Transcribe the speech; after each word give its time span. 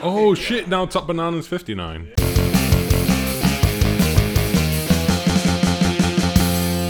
Oh 0.00 0.32
shit! 0.32 0.68
Now 0.68 0.86
Top 0.86 1.08
Banana's 1.08 1.48
fifty 1.48 1.74
nine. 1.74 2.12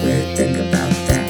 Weird 0.04 0.36
thing 0.36 0.54
about 0.56 0.92
that. 1.08 1.28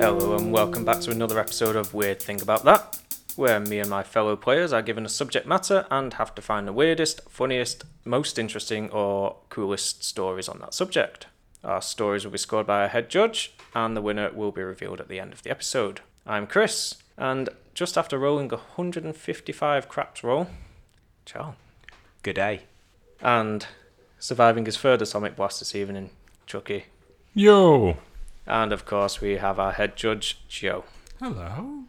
Hello 0.00 0.34
and 0.38 0.50
welcome 0.50 0.86
back 0.86 1.00
to 1.00 1.10
another 1.10 1.38
episode 1.38 1.76
of 1.76 1.92
Weird 1.92 2.22
Thing 2.22 2.40
About 2.40 2.64
That, 2.64 2.98
where 3.36 3.60
me 3.60 3.80
and 3.80 3.90
my 3.90 4.02
fellow 4.02 4.34
players 4.34 4.72
are 4.72 4.80
given 4.80 5.04
a 5.04 5.10
subject 5.10 5.46
matter 5.46 5.86
and 5.90 6.14
have 6.14 6.34
to 6.36 6.40
find 6.40 6.66
the 6.66 6.72
weirdest, 6.72 7.20
funniest, 7.28 7.84
most 8.06 8.38
interesting, 8.38 8.88
or 8.92 9.36
coolest 9.50 10.04
stories 10.04 10.48
on 10.48 10.58
that 10.60 10.72
subject. 10.72 11.26
Our 11.62 11.82
stories 11.82 12.24
will 12.24 12.32
be 12.32 12.38
scored 12.38 12.66
by 12.66 12.84
a 12.84 12.88
head 12.88 13.10
judge, 13.10 13.54
and 13.74 13.94
the 13.94 14.00
winner 14.00 14.30
will 14.32 14.52
be 14.52 14.62
revealed 14.62 15.00
at 15.00 15.08
the 15.08 15.20
end 15.20 15.34
of 15.34 15.42
the 15.42 15.50
episode. 15.50 16.00
I'm 16.26 16.46
Chris, 16.46 16.94
and 17.18 17.48
just 17.74 17.98
after 17.98 18.18
rolling 18.18 18.48
155 18.48 19.88
craps 19.88 20.24
roll, 20.24 20.46
ciao, 21.26 21.54
Good 22.22 22.36
day. 22.36 22.62
and 23.20 23.66
surviving 24.18 24.64
his 24.64 24.76
third 24.78 25.02
atomic 25.02 25.36
blast 25.36 25.58
this 25.60 25.74
evening, 25.74 26.10
Chucky. 26.46 26.84
Yo. 27.34 27.96
And 28.46 28.72
of 28.72 28.86
course, 28.86 29.20
we 29.20 29.36
have 29.36 29.58
our 29.60 29.72
head 29.72 29.94
judge, 29.96 30.40
Joe. 30.48 30.84
Hello. 31.20 31.82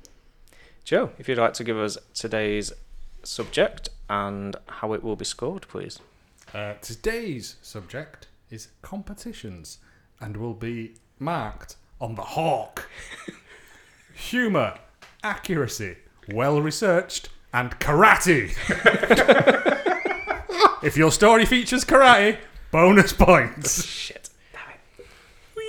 Joe, 0.83 1.11
if 1.17 1.29
you'd 1.29 1.37
like 1.37 1.53
to 1.53 1.63
give 1.63 1.77
us 1.77 1.97
today's 2.13 2.73
subject 3.23 3.89
and 4.09 4.55
how 4.67 4.93
it 4.93 5.03
will 5.03 5.15
be 5.15 5.25
scored, 5.25 5.67
please. 5.67 5.99
Uh, 6.53 6.73
today's 6.81 7.55
subject 7.61 8.27
is 8.49 8.69
competitions 8.81 9.77
and 10.19 10.35
will 10.37 10.53
be 10.55 10.95
marked 11.19 11.75
on 12.01 12.15
the 12.15 12.21
hawk. 12.23 12.89
Humour, 14.13 14.79
accuracy, 15.23 15.97
well 16.31 16.61
researched, 16.61 17.29
and 17.53 17.77
karate. 17.79 18.51
if 20.83 20.97
your 20.97 21.11
story 21.11 21.45
features 21.45 21.83
karate, 21.85 22.37
bonus 22.71 23.13
points. 23.13 23.85
Shit. 23.85 24.29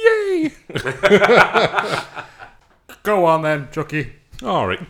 Yay! 0.05 0.53
Go 3.03 3.25
on 3.27 3.43
then, 3.43 3.69
Chucky. 3.71 4.13
All 4.43 4.67
right. 4.67 4.81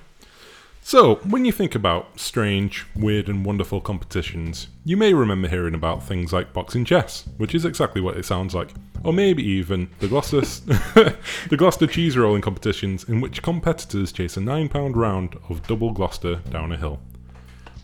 So, 0.82 1.16
when 1.16 1.44
you 1.44 1.52
think 1.52 1.74
about 1.74 2.18
strange, 2.18 2.86
weird, 2.96 3.28
and 3.28 3.44
wonderful 3.44 3.80
competitions, 3.80 4.68
you 4.84 4.96
may 4.96 5.12
remember 5.14 5.46
hearing 5.46 5.74
about 5.74 6.02
things 6.02 6.32
like 6.32 6.52
boxing 6.52 6.84
chess, 6.84 7.28
which 7.36 7.54
is 7.54 7.64
exactly 7.64 8.00
what 8.00 8.16
it 8.16 8.24
sounds 8.24 8.54
like, 8.54 8.70
or 9.04 9.12
maybe 9.12 9.42
even 9.42 9.90
the 10.00 10.08
Gloucester, 10.08 10.40
the 11.50 11.56
Gloucester 11.56 11.86
cheese 11.86 12.16
rolling 12.16 12.42
competitions, 12.42 13.04
in 13.04 13.20
which 13.20 13.42
competitors 13.42 14.10
chase 14.10 14.36
a 14.36 14.40
nine-pound 14.40 14.96
round 14.96 15.36
of 15.48 15.66
double 15.66 15.92
Gloucester 15.92 16.36
down 16.50 16.72
a 16.72 16.76
hill. 16.76 16.98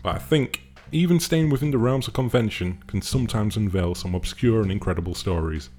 But 0.03 0.15
I 0.15 0.19
think 0.19 0.61
even 0.91 1.19
staying 1.19 1.49
within 1.49 1.71
the 1.71 1.77
realms 1.77 2.07
of 2.07 2.13
convention 2.13 2.81
can 2.87 3.01
sometimes 3.01 3.57
unveil 3.57 3.93
some 3.93 4.15
obscure 4.15 4.61
and 4.61 4.71
incredible 4.71 5.13
stories. 5.13 5.69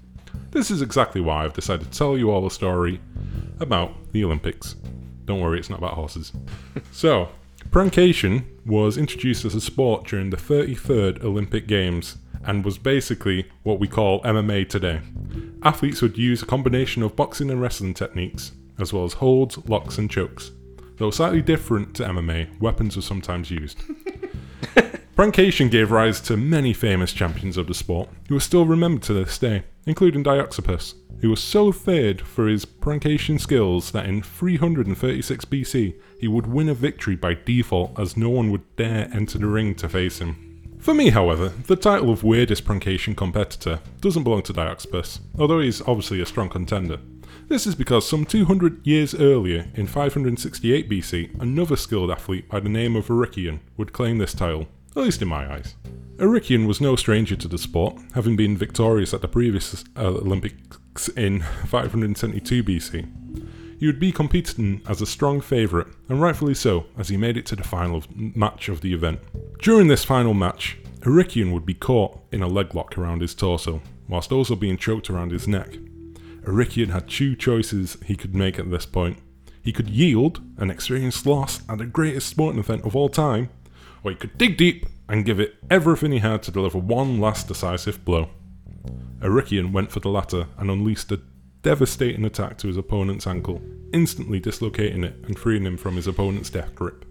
This 0.51 0.71
is 0.71 0.81
exactly 0.81 1.21
why 1.21 1.43
I've 1.43 1.53
decided 1.53 1.91
to 1.91 1.97
tell 1.97 2.17
you 2.17 2.31
all 2.31 2.45
a 2.45 2.51
story 2.51 3.01
about 3.59 4.11
the 4.13 4.23
Olympics. 4.23 4.75
Don't 5.29 5.41
worry, 5.41 5.59
it's 5.59 5.69
not 5.69 5.77
about 5.77 5.93
horses. 5.93 6.33
so, 6.91 7.29
pankration 7.69 8.45
was 8.65 8.97
introduced 8.97 9.45
as 9.45 9.53
a 9.53 9.61
sport 9.61 10.07
during 10.07 10.31
the 10.31 10.37
33rd 10.37 11.23
Olympic 11.23 11.67
Games 11.67 12.17
and 12.45 12.65
was 12.65 12.79
basically 12.79 13.47
what 13.61 13.79
we 13.79 13.87
call 13.87 14.23
MMA 14.23 14.67
today. 14.67 15.01
Athletes 15.61 16.01
would 16.01 16.17
use 16.17 16.41
a 16.41 16.47
combination 16.47 17.03
of 17.03 17.15
boxing 17.15 17.51
and 17.51 17.61
wrestling 17.61 17.93
techniques, 17.93 18.53
as 18.79 18.91
well 18.91 19.05
as 19.05 19.13
holds, 19.13 19.59
locks, 19.67 19.99
and 19.99 20.09
chokes. 20.09 20.49
Though 20.97 21.11
slightly 21.11 21.43
different 21.43 21.95
to 21.97 22.05
MMA, 22.05 22.59
weapons 22.59 22.95
were 22.95 23.03
sometimes 23.03 23.51
used. 23.51 23.77
Pankration 25.15 25.69
gave 25.69 25.91
rise 25.91 26.19
to 26.21 26.37
many 26.37 26.73
famous 26.73 27.13
champions 27.13 27.55
of 27.55 27.67
the 27.67 27.75
sport 27.75 28.09
who 28.29 28.37
are 28.37 28.39
still 28.39 28.65
remembered 28.65 29.03
to 29.03 29.13
this 29.13 29.37
day, 29.37 29.61
including 29.85 30.23
Dioxippus, 30.23 30.95
who 31.21 31.29
was 31.29 31.41
so 31.41 31.71
feared 31.71 32.21
for 32.21 32.47
his 32.47 32.65
pankration 32.65 33.39
skills 33.39 33.91
that 33.91 34.05
in 34.05 34.21
336 34.21 35.45
BC 35.45 35.95
he 36.19 36.27
would 36.27 36.47
win 36.47 36.69
a 36.69 36.73
victory 36.73 37.15
by 37.15 37.33
default 37.33 37.99
as 37.99 38.17
no 38.17 38.29
one 38.29 38.51
would 38.51 38.75
dare 38.75 39.09
enter 39.13 39.37
the 39.37 39.47
ring 39.47 39.75
to 39.75 39.89
face 39.89 40.19
him. 40.19 40.45
For 40.79 40.93
me, 40.93 41.09
however, 41.09 41.49
the 41.67 41.75
title 41.75 42.09
of 42.09 42.23
weirdest 42.23 42.63
pankration 42.63 43.15
competitor 43.15 43.81
doesn't 43.99 44.23
belong 44.23 44.43
to 44.43 44.53
Dioxippus, 44.53 45.19
although 45.37 45.59
he's 45.59 45.81
obviously 45.81 46.21
a 46.21 46.25
strong 46.25 46.47
contender. 46.47 46.99
This 47.49 47.67
is 47.67 47.75
because 47.75 48.07
some 48.07 48.25
200 48.25 48.85
years 48.87 49.13
earlier, 49.13 49.67
in 49.73 49.87
568 49.87 50.89
BC, 50.89 51.41
another 51.41 51.75
skilled 51.75 52.11
athlete 52.11 52.47
by 52.47 52.59
the 52.59 52.69
name 52.69 52.95
of 52.95 53.07
Erycion 53.07 53.59
would 53.75 53.91
claim 53.91 54.19
this 54.19 54.33
title, 54.33 54.67
at 54.95 55.03
least 55.03 55.21
in 55.21 55.27
my 55.27 55.51
eyes. 55.51 55.75
Erycion 56.17 56.67
was 56.67 56.81
no 56.81 56.95
stranger 56.95 57.35
to 57.35 57.47
the 57.47 57.57
sport, 57.57 57.97
having 58.13 58.35
been 58.35 58.57
victorious 58.57 59.13
at 59.13 59.21
the 59.21 59.27
previous 59.27 59.85
uh, 59.95 60.07
Olympics 60.07 61.07
in 61.09 61.41
572 61.67 62.63
BC. 62.63 63.79
He 63.79 63.85
would 63.85 63.99
be 63.99 64.11
competing 64.11 64.81
as 64.87 65.01
a 65.01 65.05
strong 65.05 65.39
favourite, 65.39 65.87
and 66.09 66.21
rightfully 66.21 66.53
so, 66.53 66.87
as 66.97 67.07
he 67.07 67.15
made 67.15 67.37
it 67.37 67.45
to 67.45 67.55
the 67.55 67.63
final 67.63 68.03
match 68.13 68.67
of 68.67 68.81
the 68.81 68.93
event. 68.93 69.21
During 69.61 69.87
this 69.87 70.03
final 70.03 70.33
match, 70.33 70.77
Erycion 71.01 71.53
would 71.53 71.65
be 71.65 71.73
caught 71.73 72.19
in 72.33 72.41
a 72.41 72.47
leg 72.47 72.75
lock 72.75 72.97
around 72.97 73.21
his 73.21 73.33
torso, 73.33 73.81
whilst 74.09 74.33
also 74.33 74.55
being 74.57 74.75
choked 74.75 75.09
around 75.09 75.31
his 75.31 75.47
neck. 75.47 75.77
Erycion 76.43 76.89
had 76.89 77.07
two 77.07 77.37
choices 77.37 77.97
he 78.05 78.17
could 78.17 78.35
make 78.35 78.59
at 78.59 78.69
this 78.69 78.85
point. 78.85 79.19
He 79.61 79.71
could 79.71 79.89
yield 79.89 80.41
and 80.57 80.69
experience 80.69 81.25
loss 81.25 81.61
at 81.69 81.77
the 81.77 81.85
greatest 81.85 82.27
sporting 82.27 82.59
event 82.59 82.85
of 82.85 82.97
all 82.97 83.07
time, 83.07 83.49
or 84.03 84.11
he 84.11 84.17
could 84.17 84.37
dig 84.37 84.57
deep 84.57 84.85
and 85.07 85.25
give 85.25 85.39
it 85.39 85.55
everything 85.69 86.11
he 86.11 86.19
had 86.19 86.43
to 86.43 86.51
deliver 86.51 86.77
one 86.77 87.19
last 87.19 87.47
decisive 87.47 88.03
blow. 88.05 88.29
Erycion 89.19 89.71
went 89.71 89.91
for 89.91 89.99
the 89.99 90.09
latter 90.09 90.47
and 90.57 90.69
unleashed 90.69 91.11
a 91.11 91.19
devastating 91.61 92.23
attack 92.25 92.57
to 92.57 92.67
his 92.67 92.77
opponent's 92.77 93.27
ankle, 93.27 93.61
instantly 93.91 94.39
dislocating 94.39 95.03
it 95.03 95.15
and 95.25 95.37
freeing 95.37 95.65
him 95.65 95.77
from 95.77 95.95
his 95.95 96.07
opponent's 96.07 96.49
death 96.49 96.73
grip. 96.75 97.05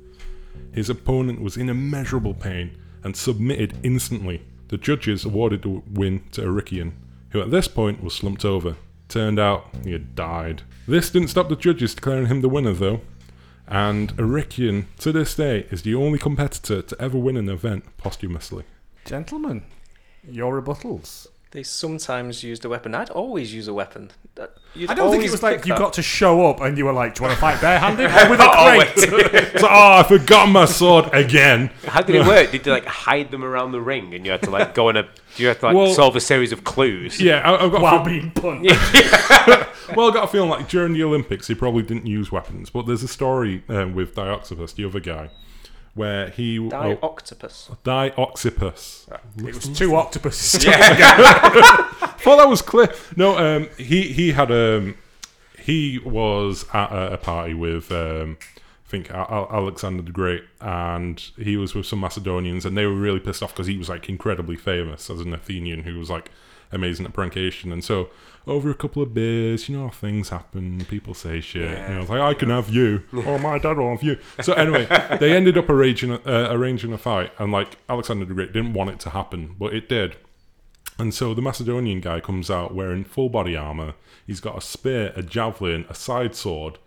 His 0.73 0.89
opponent 0.89 1.41
was 1.41 1.57
in 1.57 1.69
immeasurable 1.69 2.35
pain 2.35 2.79
and 3.03 3.17
submitted 3.17 3.77
instantly. 3.83 4.43
The 4.69 4.79
judges 4.79 5.25
awarded 5.25 5.63
the 5.63 5.83
win 5.93 6.23
to 6.33 6.43
Erycion, 6.43 6.93
who 7.31 7.41
at 7.41 7.51
this 7.51 7.69
point 7.69 8.03
was 8.03 8.15
slumped 8.15 8.45
over. 8.45 8.77
Turned 9.09 9.39
out 9.39 9.69
he 9.85 9.93
had 9.93 10.15
died. 10.15 10.63
This 10.87 11.11
didn't 11.11 11.29
stop 11.29 11.49
the 11.49 11.57
judges 11.57 11.95
declaring 11.95 12.27
him 12.27 12.43
the 12.43 12.49
winner, 12.49 12.73
though, 12.73 13.01
and 13.69 14.17
Erycion, 14.17 14.87
to 14.99 15.13
this 15.13 15.35
day, 15.35 15.67
is 15.71 15.83
the 15.83 15.95
only 15.95 16.19
competitor 16.19 16.83
to 16.83 17.01
ever 17.01 17.19
win 17.19 17.37
an 17.37 17.49
event 17.49 17.85
posthumously. 17.99 18.65
Gentlemen, 19.05 19.63
your 20.29 20.61
rebuttals. 20.61 21.29
They 21.51 21.63
sometimes 21.63 22.43
used 22.45 22.65
a 22.67 22.69
weapon. 22.69 22.95
I'd 22.95 23.09
always 23.09 23.55
use 23.55 23.69
a 23.69 23.75
weapon. 23.75 24.11
You'd 24.75 24.91
I 24.91 24.95
don't 24.95 25.11
think 25.11 25.23
it 25.25 25.29
always 25.29 25.31
was 25.33 25.43
like 25.43 25.57
pick 25.57 25.67
you 25.67 25.73
that. 25.73 25.79
got 25.79 25.93
to 25.95 26.03
show 26.03 26.47
up 26.47 26.61
and 26.61 26.77
you 26.77 26.85
were 26.85 26.93
like, 26.93 27.15
"Do 27.15 27.23
you 27.23 27.29
want 27.29 27.35
to 27.37 27.41
fight 27.41 27.59
barehanded 27.61 28.05
or 28.11 28.31
with 28.31 28.41
a 28.41 28.49
crate?" 29.33 29.53
So, 29.61 29.67
oh, 29.69 29.93
I 29.99 30.03
forgot 30.07 30.47
my 30.51 30.67
sword 30.67 31.09
again. 31.15 31.71
How 31.87 32.03
did 32.03 32.17
it 32.17 32.27
work? 32.27 32.51
Did 32.51 32.67
you 32.67 32.73
like 32.73 32.85
hide 32.85 33.31
them 33.31 33.43
around 33.43 33.73
the 33.73 33.81
ring, 33.81 34.13
and 34.15 34.27
you 34.27 34.31
had 34.33 34.43
to 34.43 34.51
like 34.51 34.75
go 34.75 34.91
on 34.91 34.99
a? 34.99 35.05
Do 35.05 35.43
you 35.43 35.49
have 35.49 35.59
to 35.61 35.67
like 35.67 35.75
Well- 35.75 35.95
solve 35.95 36.15
a 36.17 36.21
series 36.21 36.53
of 36.53 36.65
clues? 36.65 37.19
Yeah, 37.19 37.39
I, 37.51 37.65
I've 37.65 37.73
got. 37.73 37.81
While 37.81 38.03
a 38.03 38.05
feel- 38.05 38.21
being 38.21 38.31
punched. 38.31 39.97
well, 39.97 40.11
I 40.11 40.15
got 40.15 40.25
a 40.25 40.29
feeling 40.29 40.51
like 40.51 40.69
during 40.69 40.93
the 40.93 41.03
Olympics 41.03 41.49
he 41.49 41.55
probably 41.55 41.83
didn't 41.83 42.07
use 42.07 42.31
weapons, 42.31 42.69
but 42.69 42.87
there's 42.87 43.03
a 43.03 43.09
story 43.09 43.65
um, 43.71 43.95
with 43.95 44.15
Dioxippus, 44.15 44.75
the 44.75 44.85
other 44.85 45.01
guy, 45.01 45.31
where 45.99 46.31
he 46.31 46.57
Die 46.69 46.99
oh, 47.03 47.11
Dioxippus. 47.85 49.09
It 49.47 49.55
was 49.55 49.69
two 49.69 49.97
octopuses. 49.97 50.65
Thought 50.65 52.37
that 52.37 52.49
was 52.49 52.63
clear. 52.63 52.95
No, 53.17 53.37
um, 53.37 53.69
he 53.77 54.13
he 54.13 54.33
had 54.33 54.51
um, 54.51 54.97
he 55.59 55.99
was 55.99 56.65
at 56.73 56.91
a, 56.93 57.15
a 57.15 57.17
party 57.19 57.53
with 57.53 57.91
um, 57.91 58.39
I 58.87 58.91
think 58.91 59.11
Al- 59.11 59.27
Al- 59.29 59.49
Alexander 59.51 60.03
the 60.03 60.13
Great, 60.13 60.45
and 60.61 61.21
he 61.37 61.57
was 61.57 61.75
with 61.75 61.85
some 61.85 62.01
Macedonians, 62.01 62.65
and 62.65 62.77
they 62.77 62.87
were 62.87 62.95
really 62.95 63.21
pissed 63.21 63.43
off 63.43 63.53
because 63.53 63.67
he 63.67 63.77
was 63.77 63.89
like 63.89 64.09
incredibly 64.09 64.57
famous 64.57 65.11
as 65.11 65.21
an 65.21 65.35
Athenian 65.35 65.83
who 65.83 65.99
was 65.99 66.09
like 66.09 66.31
amazing 66.73 67.07
at 67.07 67.13
pankration, 67.13 67.73
and 67.73 67.85
so 67.85 68.11
over 68.49 68.71
a 68.71 68.75
couple 68.75 69.03
of 69.03 69.13
beers, 69.13 69.69
you 69.69 69.77
know, 69.77 69.91
things 69.91 70.31
happen, 70.31 70.85
people 70.87 71.15
say 71.15 71.41
shit. 71.41 71.71
You 71.89 71.95
know, 71.95 72.01
it's 72.01 72.11
like 72.11 72.21
I 72.21 72.35
can 72.35 72.49
have 72.49 72.71
you, 72.71 73.03
or 73.27 73.39
my 73.39 73.59
dad 73.59 73.77
will 73.77 73.91
have 73.91 74.03
you. 74.03 74.19
So 74.41 74.55
anyway, 74.55 74.87
they 75.21 75.37
ended 75.37 75.59
up 75.59 75.69
arranging 75.69 76.13
a, 76.13 76.21
uh, 76.27 76.49
arranging 76.51 76.93
a 76.93 76.99
fight, 76.99 77.33
and 77.39 77.53
like 77.53 77.77
Alexander 77.89 78.25
the 78.25 78.35
Great 78.35 78.53
didn't 78.53 78.73
want 78.73 78.91
it 78.91 79.01
to 79.01 79.11
happen, 79.11 79.55
but 79.59 79.75
it 79.75 79.89
did. 79.89 80.17
And 80.99 81.15
so 81.15 81.33
the 81.33 81.43
Macedonian 81.43 82.01
guy 82.01 82.21
comes 82.21 82.51
out 82.51 82.75
wearing 82.75 83.05
full 83.05 83.29
body 83.29 83.57
armor. 83.57 83.95
He's 84.27 84.41
got 84.41 84.59
a 84.59 84.61
spear, 84.61 85.13
a 85.15 85.23
javelin, 85.23 85.87
a 85.89 85.95
side 85.95 86.35
sword, 86.35 86.79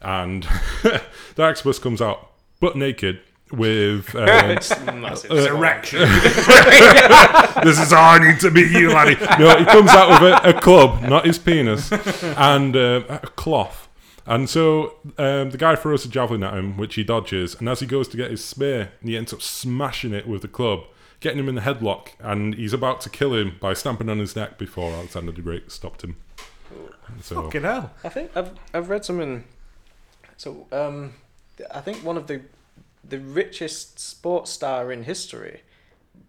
and 0.00 0.44
the 0.82 1.02
Exodus 1.42 1.78
comes 1.78 2.00
out 2.00 2.30
butt 2.60 2.76
naked 2.76 3.20
with. 3.52 4.14
Um, 4.22 5.00
Massive. 5.00 5.30
Erection. 5.32 6.00
this 7.64 7.78
is 7.78 7.90
how 7.90 8.10
I 8.10 8.18
need 8.24 8.40
to 8.40 8.50
be 8.50 8.60
you, 8.62 8.90
laddie. 8.90 9.16
No, 9.42 9.56
he 9.56 9.64
comes 9.64 9.90
out 9.90 10.20
with 10.20 10.32
a, 10.32 10.56
a 10.56 10.60
club, 10.60 11.02
not 11.02 11.26
his 11.26 11.38
penis, 11.38 11.90
and 12.22 12.76
uh, 12.76 13.02
a 13.08 13.18
cloth. 13.18 13.88
And 14.26 14.48
so 14.48 14.94
um, 15.18 15.50
the 15.50 15.58
guy 15.58 15.74
throws 15.74 16.04
a 16.04 16.08
javelin 16.08 16.42
at 16.44 16.54
him, 16.54 16.76
which 16.76 16.94
he 16.94 17.02
dodges, 17.04 17.56
and 17.58 17.68
as 17.68 17.80
he 17.80 17.86
goes 17.86 18.06
to 18.08 18.16
get 18.16 18.30
his 18.30 18.44
spear, 18.44 18.92
he 19.02 19.16
ends 19.16 19.32
up 19.32 19.42
smashing 19.42 20.12
it 20.12 20.28
with 20.28 20.42
the 20.42 20.48
club, 20.48 20.84
getting 21.20 21.38
him 21.38 21.48
in 21.48 21.56
the 21.56 21.62
headlock, 21.62 22.10
and 22.20 22.54
he's 22.54 22.72
about 22.72 23.00
to 23.02 23.10
kill 23.10 23.34
him 23.34 23.56
by 23.60 23.74
stamping 23.74 24.08
on 24.08 24.18
his 24.18 24.36
neck 24.36 24.58
before 24.58 24.92
Alexander 24.92 25.32
the 25.32 25.42
Great 25.42 25.72
stopped 25.72 26.04
him. 26.04 26.16
So 27.20 27.42
Fucking 27.42 27.62
hell. 27.62 27.90
I 28.04 28.08
think 28.08 28.30
I've 28.36 28.50
I've 28.72 28.88
read 28.88 29.04
something. 29.04 29.44
So 30.36 30.66
um, 30.72 31.14
I 31.72 31.80
think 31.80 31.98
one 31.98 32.16
of 32.16 32.26
the 32.26 32.42
the 33.04 33.18
richest 33.18 33.98
sports 33.98 34.50
star 34.50 34.92
in 34.92 35.04
history, 35.04 35.62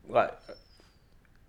like 0.08 0.38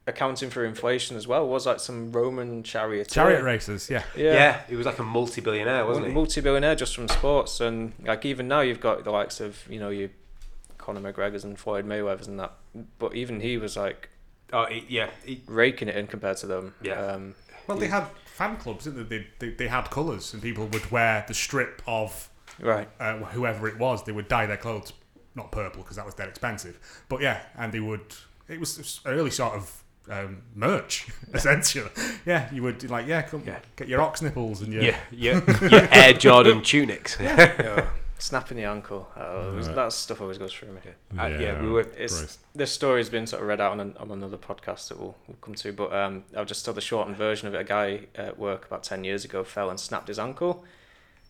accounting 0.07 0.51
for 0.51 0.65
inflation 0.65 1.17
as 1.17 1.27
well, 1.27 1.47
was 1.49 1.67
like 1.67 1.81
some 1.81 2.13
Roman 2.13 2.63
charioteer. 2.63 3.25
Chariot 3.25 3.43
races, 3.43 3.89
yeah. 3.89 4.03
Yeah. 4.17 4.33
Yeah, 4.35 4.61
he 4.69 4.77
was 4.77 4.87
like 4.87 4.99
a 4.99 5.05
multi-billionaire, 5.05 5.87
wasn't 5.87 6.09
he? 6.09 6.13
Multi-billionaire 6.13 6.77
just 6.77 6.95
from 6.95 7.09
sports, 7.09 7.61
and 7.61 7.93
like 8.05 8.25
even 8.25 8.49
now 8.49 8.61
you've 8.61 8.81
got 8.81 9.05
the 9.05 9.11
likes 9.11 9.41
of 9.41 9.67
you 9.69 9.81
know 9.81 9.91
your 9.91 10.11
Conor 10.79 11.01
McGregor's 11.13 11.45
and 11.45 11.59
Floyd 11.59 11.87
Mayweather's 11.87 12.29
and 12.29 12.39
that, 12.41 12.53
but 12.99 13.15
even 13.15 13.41
he 13.41 13.57
was 13.57 13.77
like 13.77 14.11
Oh, 14.55 14.67
he, 14.67 14.85
yeah. 14.89 15.11
He, 15.25 15.43
raking 15.47 15.89
it 15.89 15.97
in 15.97 16.07
compared 16.07 16.37
to 16.39 16.47
them. 16.47 16.75
Yeah. 16.81 16.95
Um, 16.95 17.35
Well, 17.67 17.77
they 17.77 17.89
had 17.89 18.07
fan 18.25 18.57
clubs, 18.57 18.85
didn't 18.85 19.09
they? 19.09 19.19
They, 19.19 19.27
they, 19.39 19.51
they 19.51 19.69
had 19.69 19.91
colours, 19.91 20.33
and 20.33 20.43
people 20.43 20.67
would 20.67 20.91
wear 20.91 21.25
the 21.27 21.35
strip 21.35 21.83
of 21.87 22.29
right. 22.61 22.89
uh, 23.01 23.19
whoever 23.19 23.67
it 23.69 23.79
was. 23.79 24.05
They 24.05 24.13
would 24.13 24.29
dye 24.29 24.47
their 24.47 24.57
clothes 24.57 24.93
not 25.35 25.51
purple 25.53 25.83
because 25.83 25.97
that 25.97 26.07
was 26.07 26.15
dead 26.15 26.29
expensive. 26.29 26.79
But 27.09 27.21
yeah, 27.21 27.41
and 27.57 27.73
they 27.73 27.81
would. 27.81 28.15
It 28.49 28.61
was 28.61 28.77
this 28.77 29.01
early 29.07 29.31
sort 29.31 29.55
of 29.55 29.83
um, 30.11 30.43
merch, 30.55 31.09
essentially. 31.35 31.91
Yeah, 32.27 32.53
you 32.53 32.63
would 32.63 32.89
like 32.91 33.07
yeah, 33.07 33.23
come 33.23 33.43
Yeah. 33.47 33.59
get 33.77 33.89
your 33.89 34.01
ox 34.03 34.21
nipples 34.23 34.61
and 34.63 34.73
your 34.73 34.83
yeah, 34.83 34.99
yeah, 35.11 35.41
your 35.71 35.89
Air 35.93 36.13
Jordan 36.13 36.63
tunics. 36.63 37.17
Yeah. 37.21 37.89
Snapping 38.19 38.57
the 38.57 38.65
ankle. 38.65 39.09
Oh, 39.17 39.51
it 39.53 39.55
was- 39.57 39.69
that 39.69 39.93
stuff 39.93 40.21
always 40.21 40.39
goes 40.39 40.53
through 40.53 40.73
me. 40.73 40.81
Uh, 41.19 41.27
yeah, 41.27 41.61
we 41.61 41.69
were. 41.69 41.87
It's 41.99 42.39
this 42.55 42.71
story's 42.73 43.09
been 43.11 43.27
sort 43.27 43.43
of 43.43 43.49
read 43.49 43.61
out 43.61 43.73
on, 43.73 43.81
an, 43.81 43.97
on 43.99 44.11
another 44.13 44.39
podcast 44.39 44.89
that 44.89 44.99
we'll, 44.99 45.17
we'll 45.27 45.37
come 45.43 45.55
to, 45.57 45.73
but 45.73 45.93
um, 45.93 46.23
I'll 46.37 46.45
just 46.45 46.65
tell 46.65 46.73
the 46.73 46.81
shortened 46.81 47.17
version 47.17 47.49
of 47.49 47.55
it. 47.55 47.61
A 47.61 47.65
guy 47.65 48.01
at 48.15 48.39
work 48.39 48.67
about 48.67 48.83
ten 48.85 49.05
years 49.05 49.25
ago 49.25 49.43
fell 49.43 49.69
and 49.69 49.79
snapped 49.81 50.09
his 50.09 50.19
ankle, 50.19 50.65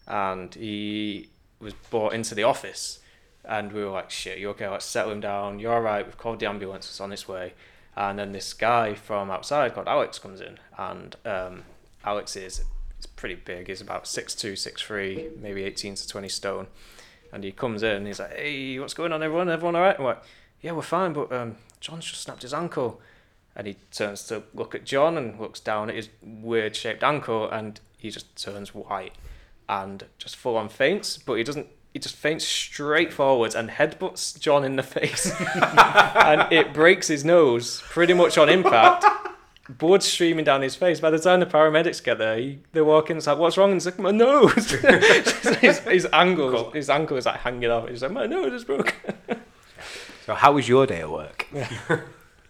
and 0.07 0.55
he 0.55 1.31
was 1.59 1.73
brought 1.91 2.13
into 2.13 2.35
the 2.35 2.43
office, 2.45 3.01
and 3.47 3.73
we 3.73 3.85
were 3.85 3.91
like, 3.91 4.11
"Shit, 4.11 4.39
you 4.39 4.51
okay? 4.51 4.69
Let's 4.69 4.85
settle 4.85 5.13
him 5.13 5.21
down. 5.21 5.59
You're 5.59 5.75
all 5.75 5.81
right. 5.81 6.05
We've 6.05 6.19
called 6.19 6.41
the 6.41 6.47
ambulance. 6.47 6.87
It's 6.87 7.01
on 7.01 7.13
its 7.13 7.29
way." 7.29 7.55
And 7.97 8.19
then 8.19 8.33
this 8.33 8.53
guy 8.53 8.95
from 8.95 9.31
outside 9.31 9.75
called 9.75 9.87
Alex 9.89 10.19
comes 10.19 10.41
in, 10.41 10.59
and 10.77 11.15
um, 11.25 11.63
Alex 12.05 12.37
is 12.37 12.65
is 12.99 13.07
pretty 13.07 13.37
big. 13.37 13.69
He's 13.69 13.81
about 13.81 14.05
6'2", 14.05 14.53
6'3", 14.53 15.41
maybe 15.41 15.63
eighteen 15.65 15.95
to 15.95 16.09
twenty 16.09 16.29
stone. 16.29 16.67
And 17.33 17.43
he 17.43 17.51
comes 17.53 17.83
in 17.83 17.97
and 17.97 18.07
he's 18.07 18.21
like, 18.21 18.35
Hey, 18.35 18.79
what's 18.79 18.95
going 18.95 19.13
on, 19.13 19.23
everyone? 19.23 19.49
Everyone 19.49 19.75
all 19.75 19.83
right? 19.83 19.97
I'm 19.99 20.05
like, 20.05 20.23
Yeah, 20.61 20.73
we're 20.73 20.83
fine, 20.83 21.13
but 21.13 21.33
um, 21.33 21.57
John's 21.81 22.07
just 22.07 22.23
snapped 22.23 22.43
his 22.43 22.55
ankle. 22.55 23.01
And 23.57 23.67
he 23.67 23.77
turns 23.93 24.25
to 24.29 24.45
look 24.55 24.75
at 24.75 24.85
John 24.85 25.17
and 25.19 25.39
looks 25.41 25.61
down 25.61 25.89
at 25.89 25.97
his 25.97 26.09
weird 26.23 26.75
shaped 26.77 27.03
ankle 27.03 27.49
and 27.51 27.81
he 27.97 28.11
just 28.11 28.41
turns 28.41 28.75
white 28.75 29.15
and 29.69 30.05
just 30.19 30.37
full 30.37 30.57
on 30.57 30.69
faints, 30.69 31.17
but 31.19 31.35
he 31.35 31.45
doesn't. 31.45 31.69
He 31.95 32.01
just 32.01 32.17
faints 32.17 32.45
straight 32.45 33.13
forwards 33.13 33.55
and 33.55 33.71
headbutts 33.71 34.39
John 34.39 34.65
in 34.65 34.75
the 34.75 34.83
face, 34.99 35.33
and 35.41 36.53
it 36.53 36.75
breaks 36.75 37.07
his 37.07 37.25
nose 37.25 37.81
pretty 37.83 38.13
much 38.13 38.37
on 38.37 38.49
impact. 38.51 39.07
Blood 39.71 40.03
streaming 40.03 40.45
down 40.45 40.61
his 40.61 40.75
face. 40.75 41.01
By 41.01 41.09
the 41.09 41.19
time 41.19 41.41
the 41.41 41.47
paramedics 41.47 42.05
get 42.05 42.19
there, 42.19 42.37
he, 42.37 42.59
they 42.73 42.83
walk 42.83 43.09
in. 43.09 43.17
It's 43.17 43.27
like, 43.27 43.39
"What's 43.39 43.57
wrong?" 43.57 43.71
And 43.71 43.77
he's 43.77 43.87
like, 43.87 43.99
"My 43.99 44.11
nose." 44.11 44.71
his, 45.63 45.79
his 45.79 46.07
ankle, 46.13 46.71
his 46.73 46.91
ankle 46.91 47.17
is 47.17 47.25
like 47.25 47.41
hanging 47.41 47.71
off. 47.71 47.89
He's 47.89 48.03
like, 48.03 48.13
"My 48.13 48.27
nose 48.27 48.53
is 48.53 48.65
broken." 48.65 48.93
So, 50.27 50.35
how 50.35 50.53
was 50.53 50.69
your 50.69 50.87
day 50.87 51.01
at 51.01 51.11
work? 51.11 51.47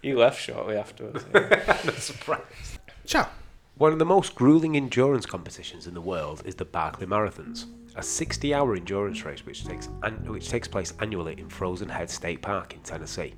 he 0.01 0.13
left 0.13 0.41
shortly 0.41 0.75
afterwards. 0.75 1.23
No 1.33 1.93
surprise. 1.93 2.79
Ciao. 3.05 3.29
One 3.77 3.91
of 3.91 3.99
the 3.99 4.05
most 4.05 4.35
grueling 4.35 4.77
endurance 4.77 5.25
competitions 5.25 5.85
in 5.85 5.93
the 5.93 5.99
world 5.99 6.43
is 6.45 6.55
the 6.55 6.63
Barkley 6.63 7.05
Marathons, 7.05 7.65
a 7.97 7.99
60-hour 7.99 8.73
endurance 8.73 9.25
race 9.25 9.45
which 9.45 9.65
takes 9.65 9.89
an- 10.03 10.31
which 10.31 10.47
takes 10.47 10.65
place 10.65 10.93
annually 11.01 11.35
in 11.37 11.49
Frozen 11.49 11.89
Head 11.89 12.09
State 12.09 12.41
Park 12.41 12.73
in 12.73 12.79
Tennessee. 12.79 13.33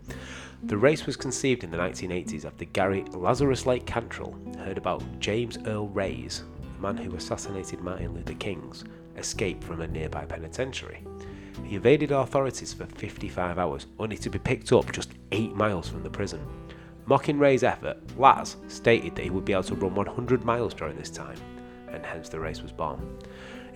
The 0.66 0.78
race 0.78 1.08
was 1.08 1.16
conceived 1.16 1.64
in 1.64 1.72
the 1.72 1.78
1980s 1.78 2.46
after 2.46 2.66
Gary 2.66 3.04
Lazarus 3.14 3.66
Lake 3.66 3.88
Cantrell 3.88 4.38
heard 4.60 4.78
about 4.78 5.02
James 5.20 5.58
Earl 5.66 5.88
Ray's, 5.88 6.44
the 6.76 6.82
man 6.84 6.98
who 6.98 7.16
assassinated 7.16 7.82
Martin 7.82 8.14
Luther 8.14 8.36
King's 8.36 8.84
escape 9.16 9.64
from 9.64 9.82
a 9.82 9.88
nearby 9.88 10.24
penitentiary. 10.26 11.04
He 11.64 11.78
evaded 11.78 12.12
authorities 12.12 12.74
for 12.76 12.86
55 12.86 13.58
hours, 13.58 13.88
only 13.98 14.18
to 14.18 14.30
be 14.30 14.38
picked 14.38 14.72
up 14.72 14.92
just 14.92 15.14
8 15.32 15.56
miles 15.56 15.90
from 15.90 16.04
the 16.04 16.12
prison. 16.12 16.46
Mocking 17.08 17.40
Ray's 17.40 17.64
effort, 17.64 17.98
Laz 18.18 18.58
stated 18.68 19.16
that 19.16 19.24
he 19.24 19.30
would 19.30 19.46
be 19.46 19.54
able 19.54 19.64
to 19.64 19.76
run 19.76 19.96
100 19.96 20.44
miles 20.44 20.74
during 20.74 20.98
this 20.98 21.10
time, 21.10 21.38
and 21.90 22.06
hence 22.06 22.28
the 22.28 22.38
race 22.38 22.62
was 22.62 22.74
born. 22.74 23.18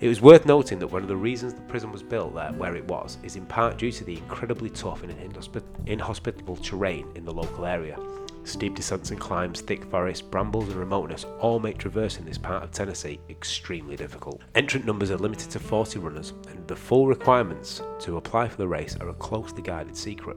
It 0.00 0.08
was 0.08 0.20
worth 0.20 0.44
noting 0.44 0.78
that 0.80 0.88
one 0.88 1.00
of 1.00 1.08
the 1.08 1.16
reasons 1.16 1.54
the 1.54 1.62
prison 1.62 1.90
was 1.90 2.02
built 2.02 2.34
there 2.34 2.52
where 2.52 2.76
it 2.76 2.86
was 2.88 3.16
is 3.22 3.36
in 3.36 3.46
part 3.46 3.78
due 3.78 3.90
to 3.90 4.04
the 4.04 4.18
incredibly 4.18 4.68
tough 4.68 5.02
and 5.02 5.12
inhospi- 5.12 5.62
inhospitable 5.86 6.56
terrain 6.56 7.08
in 7.14 7.24
the 7.24 7.32
local 7.32 7.64
area. 7.64 7.98
Steep 8.44 8.74
descents 8.74 9.10
and 9.10 9.20
climbs, 9.20 9.60
thick 9.60 9.84
forests, 9.84 10.20
brambles, 10.20 10.68
and 10.68 10.76
remoteness 10.76 11.24
all 11.38 11.60
make 11.60 11.78
traversing 11.78 12.24
this 12.24 12.38
part 12.38 12.62
of 12.62 12.72
Tennessee 12.72 13.20
extremely 13.30 13.96
difficult. 13.96 14.42
Entrant 14.54 14.84
numbers 14.84 15.10
are 15.10 15.18
limited 15.18 15.50
to 15.50 15.60
40 15.60 16.00
runners, 16.00 16.32
and 16.48 16.66
the 16.66 16.74
full 16.74 17.06
requirements 17.06 17.82
to 18.00 18.16
apply 18.16 18.48
for 18.48 18.56
the 18.56 18.66
race 18.66 18.96
are 19.00 19.10
a 19.10 19.14
closely 19.14 19.62
guarded 19.62 19.96
secret. 19.96 20.36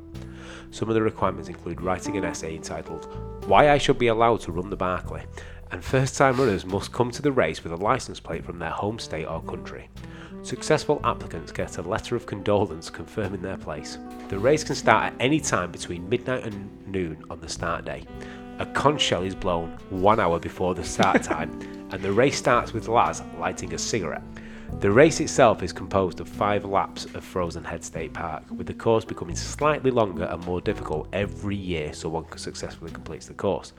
Some 0.70 0.88
of 0.88 0.96
the 0.96 1.02
requirements 1.02 1.50
include 1.50 1.82
writing 1.82 2.16
an 2.18 2.26
essay 2.26 2.56
entitled 2.56 3.06
Why 3.48 3.72
I 3.72 3.78
Should 3.80 3.98
Be 3.98 4.08
Allowed 4.08 4.42
to 4.42 4.52
Run 4.52 4.70
the 4.70 4.76
Barkley, 4.76 5.24
and 5.72 5.84
first 5.84 6.16
time 6.16 6.38
runners 6.38 6.66
must 6.66 6.92
come 6.92 7.10
to 7.12 7.22
the 7.22 7.32
race 7.32 7.64
with 7.64 7.74
a 7.74 7.78
license 7.78 8.20
plate 8.20 8.46
from 8.46 8.60
their 8.60 8.70
home 8.70 9.00
state 9.00 9.26
or 9.26 9.42
country. 9.42 9.90
Successful 10.44 11.02
applicants 11.04 11.52
get 11.52 11.78
a 11.78 11.82
letter 11.82 12.16
of 12.16 12.26
condolence 12.26 12.90
confirming 12.90 13.42
their 13.42 13.58
place. 13.58 13.98
The 14.30 14.38
race 14.38 14.64
can 14.64 14.76
start 14.76 15.14
at 15.14 15.16
any 15.20 15.40
time 15.40 15.72
between 15.72 16.08
midnight 16.08 16.46
and 16.46 16.88
noon 16.88 17.24
on 17.30 17.40
the 17.40 17.50
start 17.50 17.86
day. 17.86 18.04
A 18.60 18.66
conch 18.66 19.02
shell 19.02 19.24
is 19.24 19.36
blown 19.36 19.78
one 19.90 20.20
hour 20.20 20.40
before 20.40 20.76
the 20.76 20.84
start 20.84 21.24
time, 21.32 21.60
and 21.92 22.02
the 22.02 22.12
race 22.12 22.38
starts 22.38 22.74
with 22.74 22.88
Laz 22.88 23.22
lighting 23.40 23.74
a 23.74 23.78
cigarette. 23.78 24.24
The 24.80 24.92
race 24.92 25.20
itself 25.20 25.64
is 25.64 25.72
composed 25.72 26.20
of 26.20 26.28
five 26.28 26.66
laps 26.66 27.06
of 27.06 27.24
Frozen 27.24 27.64
Head 27.64 27.84
State 27.84 28.14
Park, 28.14 28.44
with 28.52 28.68
the 28.68 28.74
course 28.74 29.06
becoming 29.06 29.36
slightly 29.36 29.90
longer 29.90 30.26
and 30.26 30.46
more 30.46 30.60
difficult 30.60 31.08
every 31.14 31.56
year 31.56 31.94
so 31.94 32.10
one 32.10 32.26
successfully 32.38 32.92
completes 32.92 33.28
the 33.28 33.34
course. 33.34 33.74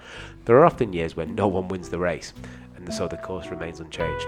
There 0.46 0.56
are 0.56 0.64
often 0.64 0.92
years 0.92 1.16
when 1.16 1.34
no 1.34 1.48
one 1.48 1.68
wins 1.68 1.88
the 1.88 1.98
race, 1.98 2.32
and 2.76 2.92
so 2.92 3.08
the 3.08 3.18
course 3.18 3.48
remains 3.48 3.80
unchanged. 3.80 4.26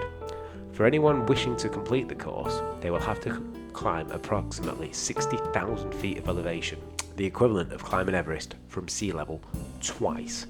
For 0.79 0.85
anyone 0.85 1.25
wishing 1.25 1.57
to 1.57 1.67
complete 1.67 2.07
the 2.07 2.15
course, 2.15 2.61
they 2.79 2.89
will 2.89 3.01
have 3.01 3.19
to 3.23 3.45
climb 3.73 4.09
approximately 4.11 4.93
60,000 4.93 5.93
feet 5.93 6.17
of 6.17 6.29
elevation, 6.29 6.79
the 7.17 7.25
equivalent 7.25 7.73
of 7.73 7.83
climbing 7.83 8.15
Everest 8.15 8.55
from 8.69 8.87
sea 8.87 9.11
level 9.11 9.41
twice, 9.81 10.45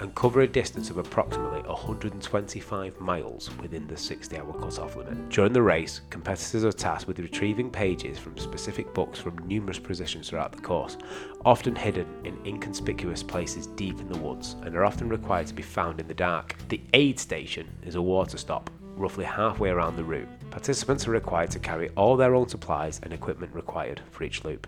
and 0.00 0.14
cover 0.14 0.40
a 0.40 0.46
distance 0.46 0.88
of 0.88 0.96
approximately 0.96 1.60
125 1.64 2.98
miles 2.98 3.50
within 3.58 3.86
the 3.86 3.94
60 3.94 4.38
hour 4.38 4.54
cut-off 4.54 4.96
limit. 4.96 5.28
During 5.28 5.52
the 5.52 5.60
race, 5.60 6.00
competitors 6.08 6.64
are 6.64 6.72
tasked 6.72 7.06
with 7.06 7.18
retrieving 7.18 7.68
pages 7.68 8.18
from 8.18 8.38
specific 8.38 8.94
books 8.94 9.18
from 9.18 9.36
numerous 9.46 9.78
positions 9.78 10.30
throughout 10.30 10.52
the 10.52 10.62
course, 10.62 10.96
often 11.44 11.76
hidden 11.76 12.06
in 12.24 12.38
inconspicuous 12.46 13.22
places 13.22 13.66
deep 13.66 14.00
in 14.00 14.08
the 14.08 14.16
woods, 14.16 14.56
and 14.62 14.74
are 14.76 14.86
often 14.86 15.10
required 15.10 15.46
to 15.48 15.52
be 15.52 15.62
found 15.62 16.00
in 16.00 16.08
the 16.08 16.14
dark. 16.14 16.56
The 16.70 16.80
aid 16.94 17.20
station 17.20 17.68
is 17.82 17.96
a 17.96 18.00
water 18.00 18.38
stop 18.38 18.70
roughly 18.96 19.24
halfway 19.24 19.70
around 19.70 19.96
the 19.96 20.04
route. 20.04 20.28
Participants 20.50 21.06
are 21.06 21.10
required 21.10 21.50
to 21.52 21.58
carry 21.58 21.88
all 21.90 22.16
their 22.16 22.34
own 22.34 22.48
supplies 22.48 23.00
and 23.02 23.12
equipment 23.12 23.54
required 23.54 24.00
for 24.10 24.24
each 24.24 24.44
loop. 24.44 24.66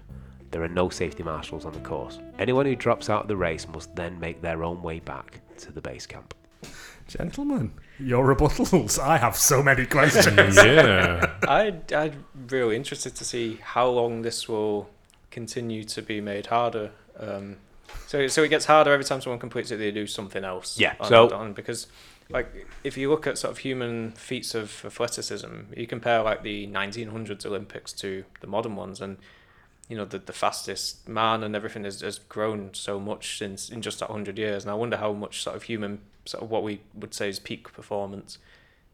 There 0.51 0.63
are 0.63 0.69
no 0.69 0.89
safety 0.89 1.23
marshals 1.23 1.65
on 1.65 1.73
the 1.73 1.81
course. 1.81 2.19
Anyone 2.39 2.67
who 2.67 2.77
drops 2.77 3.11
out 3.11 3.23
of 3.23 3.29
the 3.29 3.37
race 3.37 3.67
must 3.69 3.95
then 3.95 4.19
make 4.21 4.41
their 4.43 4.65
own 4.65 4.83
way 4.83 5.01
back 5.01 5.41
to 5.59 5.73
the 5.73 5.81
base 5.81 6.07
camp. 6.07 6.35
Gentlemen, 7.09 7.73
your 7.99 8.35
rebuttals. 8.35 8.99
I 9.03 9.17
have 9.17 9.37
so 9.37 9.63
many 9.63 9.87
questions. 9.87 10.57
yeah. 10.65 11.35
I'd, 11.47 11.93
I'd 11.93 12.17
really 12.49 12.75
interested 12.77 13.15
to 13.17 13.25
see 13.25 13.59
how 13.63 13.89
long 13.89 14.23
this 14.23 14.49
will 14.49 14.89
continue 15.31 15.85
to 15.85 16.03
be 16.03 16.21
made 16.21 16.47
harder. 16.47 16.91
Um, 17.19 17.57
so, 18.09 18.27
so 18.27 18.43
it 18.43 18.49
gets 18.49 18.65
harder 18.65 18.93
every 18.93 19.05
time 19.05 19.21
someone 19.21 19.39
completes 19.39 19.71
it. 19.71 19.77
They 19.77 19.93
do 19.93 20.07
something 20.07 20.45
else. 20.45 20.79
Yeah, 20.79 20.95
on- 20.99 21.09
so- 21.09 21.31
on, 21.31 21.53
because, 21.53 21.87
like, 22.29 22.67
if 22.83 22.97
you 22.97 23.11
look 23.11 23.27
at 23.27 23.39
sort 23.39 23.53
of 23.53 23.59
human 23.59 24.13
feats 24.13 24.55
of 24.55 24.85
athleticism, 24.85 25.73
you 25.77 25.87
compare 25.87 26.23
like 26.23 26.43
the 26.43 26.67
1900s 26.67 27.47
Olympics 27.47 27.93
to 27.95 28.25
the 28.41 28.47
modern 28.47 28.77
ones, 28.77 29.01
and 29.01 29.19
you 29.89 29.97
know 29.97 30.05
the 30.05 30.19
the 30.19 30.33
fastest 30.33 31.09
man 31.09 31.43
and 31.45 31.55
everything 31.55 31.85
has, 31.85 32.01
has 32.01 32.19
grown 32.19 32.71
so 32.75 32.99
much 32.99 33.39
since 33.39 33.71
in 33.71 33.83
just 33.83 34.01
that 34.01 34.11
hundred 34.11 34.39
years. 34.39 34.65
And 34.65 34.71
I 34.71 34.75
wonder 34.75 34.97
how 34.97 35.13
much 35.13 35.43
sort 35.43 35.57
of 35.57 35.65
human 35.65 36.01
sort 36.25 36.43
of 36.43 36.51
what 36.51 36.63
we 36.63 36.81
would 36.95 37.15
say 37.15 37.29
is 37.29 37.39
peak 37.39 37.73
performance 37.73 38.39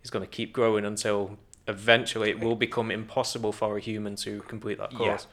is 0.04 0.10
going 0.10 0.24
to 0.24 0.30
keep 0.30 0.52
growing 0.52 0.84
until 0.84 1.38
eventually 1.68 2.28
it 2.28 2.40
will 2.40 2.56
become 2.56 2.90
impossible 2.90 3.52
for 3.52 3.76
a 3.76 3.80
human 3.80 4.16
to 4.16 4.42
complete 4.42 4.78
that 4.78 4.92
course. 4.92 5.26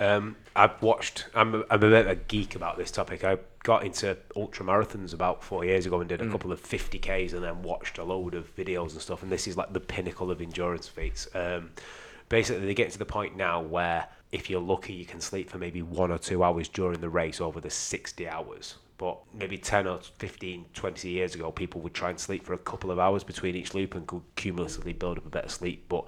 Um, 0.00 0.36
I've 0.54 0.80
watched. 0.80 1.26
I'm 1.34 1.54
a, 1.54 1.58
I'm 1.70 1.82
a 1.82 1.90
bit 1.90 2.06
of 2.06 2.08
a 2.08 2.14
geek 2.14 2.54
about 2.54 2.78
this 2.78 2.90
topic. 2.90 3.24
I 3.24 3.38
got 3.64 3.84
into 3.84 4.16
ultra 4.36 4.64
marathons 4.64 5.12
about 5.12 5.42
four 5.42 5.64
years 5.64 5.86
ago 5.86 6.00
and 6.00 6.08
did 6.08 6.20
a 6.20 6.30
couple 6.30 6.52
of 6.52 6.62
50ks 6.62 7.32
and 7.32 7.42
then 7.42 7.62
watched 7.62 7.98
a 7.98 8.04
load 8.04 8.34
of 8.34 8.54
videos 8.56 8.92
and 8.92 9.00
stuff. 9.00 9.22
And 9.22 9.32
this 9.32 9.48
is 9.48 9.56
like 9.56 9.72
the 9.72 9.80
pinnacle 9.80 10.30
of 10.30 10.40
endurance 10.40 10.86
feats. 10.86 11.28
Um, 11.34 11.70
basically, 12.28 12.66
they 12.66 12.74
get 12.74 12.92
to 12.92 12.98
the 12.98 13.04
point 13.04 13.36
now 13.36 13.60
where 13.60 14.06
if 14.30 14.48
you're 14.48 14.60
lucky, 14.60 14.92
you 14.92 15.04
can 15.04 15.20
sleep 15.20 15.50
for 15.50 15.58
maybe 15.58 15.82
one 15.82 16.12
or 16.12 16.18
two 16.18 16.44
hours 16.44 16.68
during 16.68 17.00
the 17.00 17.08
race 17.08 17.40
over 17.40 17.60
the 17.60 17.70
60 17.70 18.28
hours. 18.28 18.76
But 18.98 19.18
maybe 19.32 19.58
10 19.58 19.86
or 19.86 20.00
15, 20.18 20.66
20 20.74 21.08
years 21.08 21.34
ago, 21.34 21.50
people 21.52 21.80
would 21.82 21.94
try 21.94 22.10
and 22.10 22.18
sleep 22.18 22.44
for 22.44 22.52
a 22.52 22.58
couple 22.58 22.90
of 22.90 22.98
hours 22.98 23.24
between 23.24 23.54
each 23.54 23.74
loop 23.74 23.94
and 23.94 24.06
could 24.06 24.22
cumulatively 24.36 24.92
build 24.92 25.18
up 25.18 25.26
a 25.26 25.30
better 25.30 25.48
sleep. 25.48 25.84
But 25.88 26.04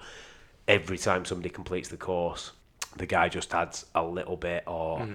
every 0.67 0.97
time 0.97 1.25
somebody 1.25 1.49
completes 1.49 1.87
the 1.87 1.97
course, 1.97 2.51
the 2.97 3.05
guy 3.05 3.29
just 3.29 3.53
adds 3.53 3.85
a 3.95 4.03
little 4.03 4.37
bit 4.37 4.63
or 4.67 5.07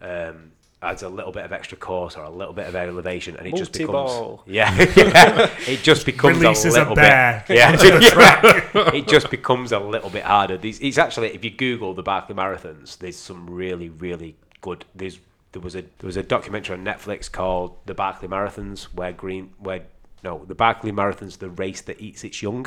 um, 0.00 0.52
adds 0.84 1.02
a 1.02 1.08
little 1.08 1.32
bit 1.32 1.44
of 1.44 1.52
extra 1.52 1.76
course 1.76 2.16
or 2.16 2.24
a 2.24 2.30
little 2.30 2.52
bit 2.52 2.66
of 2.66 2.76
elevation, 2.76 3.36
and 3.36 3.46
it 3.46 3.56
just 3.56 3.72
becomes 3.72 3.92
Multi-ball. 3.92 4.44
yeah, 4.46 4.74
yeah. 4.96 5.50
it 5.66 5.82
just 5.82 6.06
becomes 6.06 6.38
Releases 6.38 6.74
a 6.74 6.78
a 6.78 6.80
little 6.80 6.94
bear 6.94 7.44
bit 7.48 7.56
yeah, 7.56 7.72
yeah. 7.82 8.90
it 8.94 9.08
just 9.08 9.30
becomes 9.30 9.72
a 9.72 9.78
little 9.78 10.10
bit 10.10 10.24
harder. 10.24 10.56
These, 10.56 10.80
it's 10.80 10.98
actually 10.98 11.28
if 11.28 11.44
you 11.44 11.50
Google 11.50 11.94
the 11.94 12.02
Barkley 12.02 12.34
Marathons, 12.34 12.98
there's 12.98 13.16
some 13.16 13.48
really 13.48 13.88
really 13.88 14.36
good. 14.60 14.84
There's 14.94 15.18
there 15.52 15.62
was 15.62 15.74
a 15.74 15.82
there 15.82 16.06
was 16.06 16.16
a 16.16 16.22
documentary 16.22 16.76
on 16.76 16.84
Netflix 16.84 17.30
called 17.30 17.76
The 17.86 17.94
Barkley 17.94 18.28
Marathons 18.28 18.84
where 18.84 19.12
Green 19.12 19.50
where 19.58 19.82
no 20.22 20.44
the 20.44 20.54
Barkley 20.54 20.92
Marathons 20.92 21.38
the 21.38 21.50
race 21.50 21.80
that 21.82 22.00
eats 22.00 22.24
its 22.24 22.42
young 22.42 22.66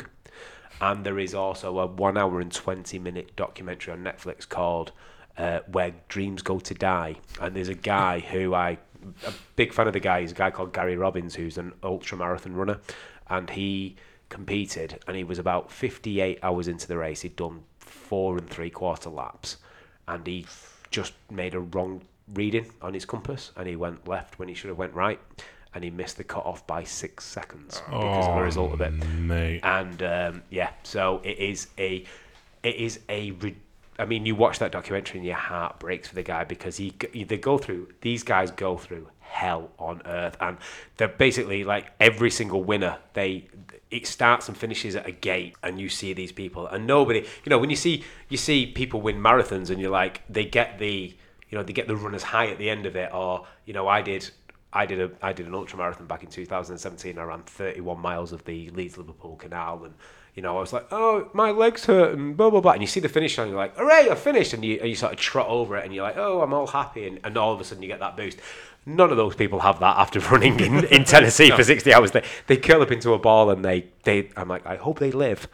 and 0.80 1.04
there 1.04 1.18
is 1.18 1.34
also 1.34 1.78
a 1.78 1.86
one 1.86 2.16
hour 2.16 2.40
and 2.40 2.52
20 2.52 2.98
minute 2.98 3.34
documentary 3.36 3.92
on 3.92 4.02
Netflix 4.02 4.48
called 4.48 4.92
uh, 5.36 5.60
Where 5.70 5.92
Dreams 6.08 6.42
Go 6.42 6.58
to 6.60 6.74
Die. 6.74 7.16
And 7.40 7.54
there's 7.54 7.68
a 7.68 7.74
guy 7.74 8.20
who 8.30 8.54
I, 8.54 8.78
a 9.26 9.32
big 9.56 9.72
fan 9.72 9.86
of 9.86 9.92
the 9.92 10.00
guy, 10.00 10.20
he's 10.20 10.32
a 10.32 10.36
guy 10.36 10.50
called 10.50 10.72
Gary 10.72 10.96
Robbins, 10.96 11.34
who's 11.34 11.58
an 11.58 11.72
ultra 11.82 12.16
marathon 12.16 12.54
runner. 12.54 12.78
And 13.28 13.50
he 13.50 13.96
competed 14.28 15.02
and 15.06 15.16
he 15.16 15.24
was 15.24 15.38
about 15.38 15.70
58 15.72 16.38
hours 16.42 16.68
into 16.68 16.86
the 16.86 16.98
race. 16.98 17.22
He'd 17.22 17.36
done 17.36 17.62
four 17.78 18.36
and 18.36 18.48
three 18.48 18.70
quarter 18.70 19.10
laps 19.10 19.56
and 20.06 20.26
he 20.26 20.46
just 20.90 21.12
made 21.30 21.54
a 21.54 21.60
wrong 21.60 22.02
reading 22.34 22.70
on 22.82 22.94
his 22.94 23.04
compass 23.04 23.52
and 23.56 23.66
he 23.66 23.76
went 23.76 24.06
left 24.06 24.38
when 24.38 24.48
he 24.48 24.54
should 24.54 24.68
have 24.68 24.78
went 24.78 24.94
right 24.94 25.20
and 25.74 25.84
he 25.84 25.90
missed 25.90 26.16
the 26.16 26.24
cutoff 26.24 26.66
by 26.66 26.82
six 26.84 27.24
seconds 27.24 27.82
because 27.86 28.26
of 28.26 28.34
the 28.34 28.42
result 28.42 28.72
of 28.72 28.80
it 28.80 28.92
Mate. 28.92 29.60
and 29.62 30.02
um, 30.02 30.42
yeah, 30.50 30.70
so 30.82 31.20
it 31.24 31.38
is 31.38 31.68
a, 31.78 32.04
it 32.62 32.76
is 32.76 33.00
a. 33.08 33.32
Re- 33.32 33.56
I 34.00 34.04
mean, 34.04 34.24
you 34.26 34.36
watch 34.36 34.60
that 34.60 34.70
documentary 34.70 35.18
and 35.18 35.26
your 35.26 35.36
heart 35.36 35.80
breaks 35.80 36.06
for 36.08 36.14
the 36.14 36.22
guy 36.22 36.44
because 36.44 36.76
he 36.76 36.90
they 37.12 37.36
go 37.36 37.58
through 37.58 37.88
these 38.00 38.22
guys 38.22 38.50
go 38.52 38.76
through 38.76 39.08
hell 39.20 39.70
on 39.78 40.02
earth, 40.06 40.36
and 40.40 40.56
they're 40.96 41.08
basically 41.08 41.64
like 41.64 41.86
every 42.00 42.30
single 42.30 42.62
winner. 42.62 42.98
They 43.14 43.48
it 43.90 44.06
starts 44.06 44.48
and 44.48 44.56
finishes 44.56 44.96
at 44.96 45.06
a 45.06 45.10
gate, 45.12 45.56
and 45.62 45.80
you 45.80 45.88
see 45.88 46.12
these 46.12 46.32
people, 46.32 46.66
and 46.66 46.86
nobody, 46.86 47.20
you 47.20 47.50
know, 47.50 47.58
when 47.58 47.70
you 47.70 47.76
see 47.76 48.04
you 48.28 48.36
see 48.36 48.66
people 48.66 49.00
win 49.00 49.16
marathons, 49.16 49.70
and 49.70 49.80
you're 49.80 49.90
like, 49.90 50.22
they 50.28 50.44
get 50.44 50.78
the, 50.78 51.14
you 51.48 51.58
know, 51.58 51.62
they 51.62 51.72
get 51.72 51.88
the 51.88 51.96
runners 51.96 52.22
high 52.22 52.46
at 52.48 52.58
the 52.58 52.70
end 52.70 52.86
of 52.86 52.96
it, 52.96 53.12
or 53.12 53.46
you 53.64 53.72
know, 53.72 53.86
I 53.88 54.02
did. 54.02 54.30
I 54.72 54.86
did 54.86 55.00
a 55.00 55.10
I 55.22 55.32
did 55.32 55.46
an 55.46 55.54
ultra 55.54 55.78
marathon 55.78 56.06
back 56.06 56.22
in 56.22 56.30
2017. 56.30 57.18
I 57.18 57.22
ran 57.22 57.42
31 57.42 58.00
miles 58.00 58.32
of 58.32 58.44
the 58.44 58.70
Leeds 58.70 58.98
Liverpool 58.98 59.36
Canal, 59.36 59.84
and 59.84 59.94
you 60.34 60.42
know 60.42 60.56
I 60.58 60.60
was 60.60 60.72
like, 60.72 60.86
oh 60.90 61.30
my 61.32 61.50
legs 61.50 61.86
hurt 61.86 62.12
and 62.12 62.36
blah 62.36 62.50
blah 62.50 62.60
blah. 62.60 62.72
And 62.72 62.82
you 62.82 62.86
see 62.86 63.00
the 63.00 63.08
finish 63.08 63.38
line, 63.38 63.48
you're 63.48 63.56
like, 63.56 63.76
hooray, 63.76 64.08
I 64.10 64.14
finished, 64.14 64.52
and 64.52 64.64
you 64.64 64.78
and 64.80 64.88
you 64.88 64.94
sort 64.94 65.12
of 65.12 65.18
trot 65.18 65.48
over 65.48 65.76
it, 65.78 65.84
and 65.84 65.94
you're 65.94 66.04
like, 66.04 66.18
oh, 66.18 66.42
I'm 66.42 66.52
all 66.52 66.66
happy, 66.66 67.06
and, 67.06 67.18
and 67.24 67.36
all 67.38 67.52
of 67.52 67.60
a 67.60 67.64
sudden 67.64 67.82
you 67.82 67.88
get 67.88 68.00
that 68.00 68.16
boost. 68.16 68.38
None 68.86 69.10
of 69.10 69.18
those 69.18 69.36
people 69.36 69.60
have 69.60 69.80
that 69.80 69.98
after 69.98 70.18
running 70.32 70.58
in, 70.60 70.84
in 70.86 71.04
Tennessee 71.04 71.50
for 71.50 71.62
60 71.62 71.92
hours. 71.92 72.10
They 72.12 72.22
they 72.46 72.56
curl 72.56 72.80
up 72.80 72.90
into 72.90 73.12
a 73.12 73.18
ball 73.18 73.50
and 73.50 73.62
they 73.62 73.86
they. 74.04 74.30
I'm 74.34 74.48
like, 74.48 74.64
I 74.66 74.76
hope 74.76 74.98
they 74.98 75.10
live. 75.10 75.46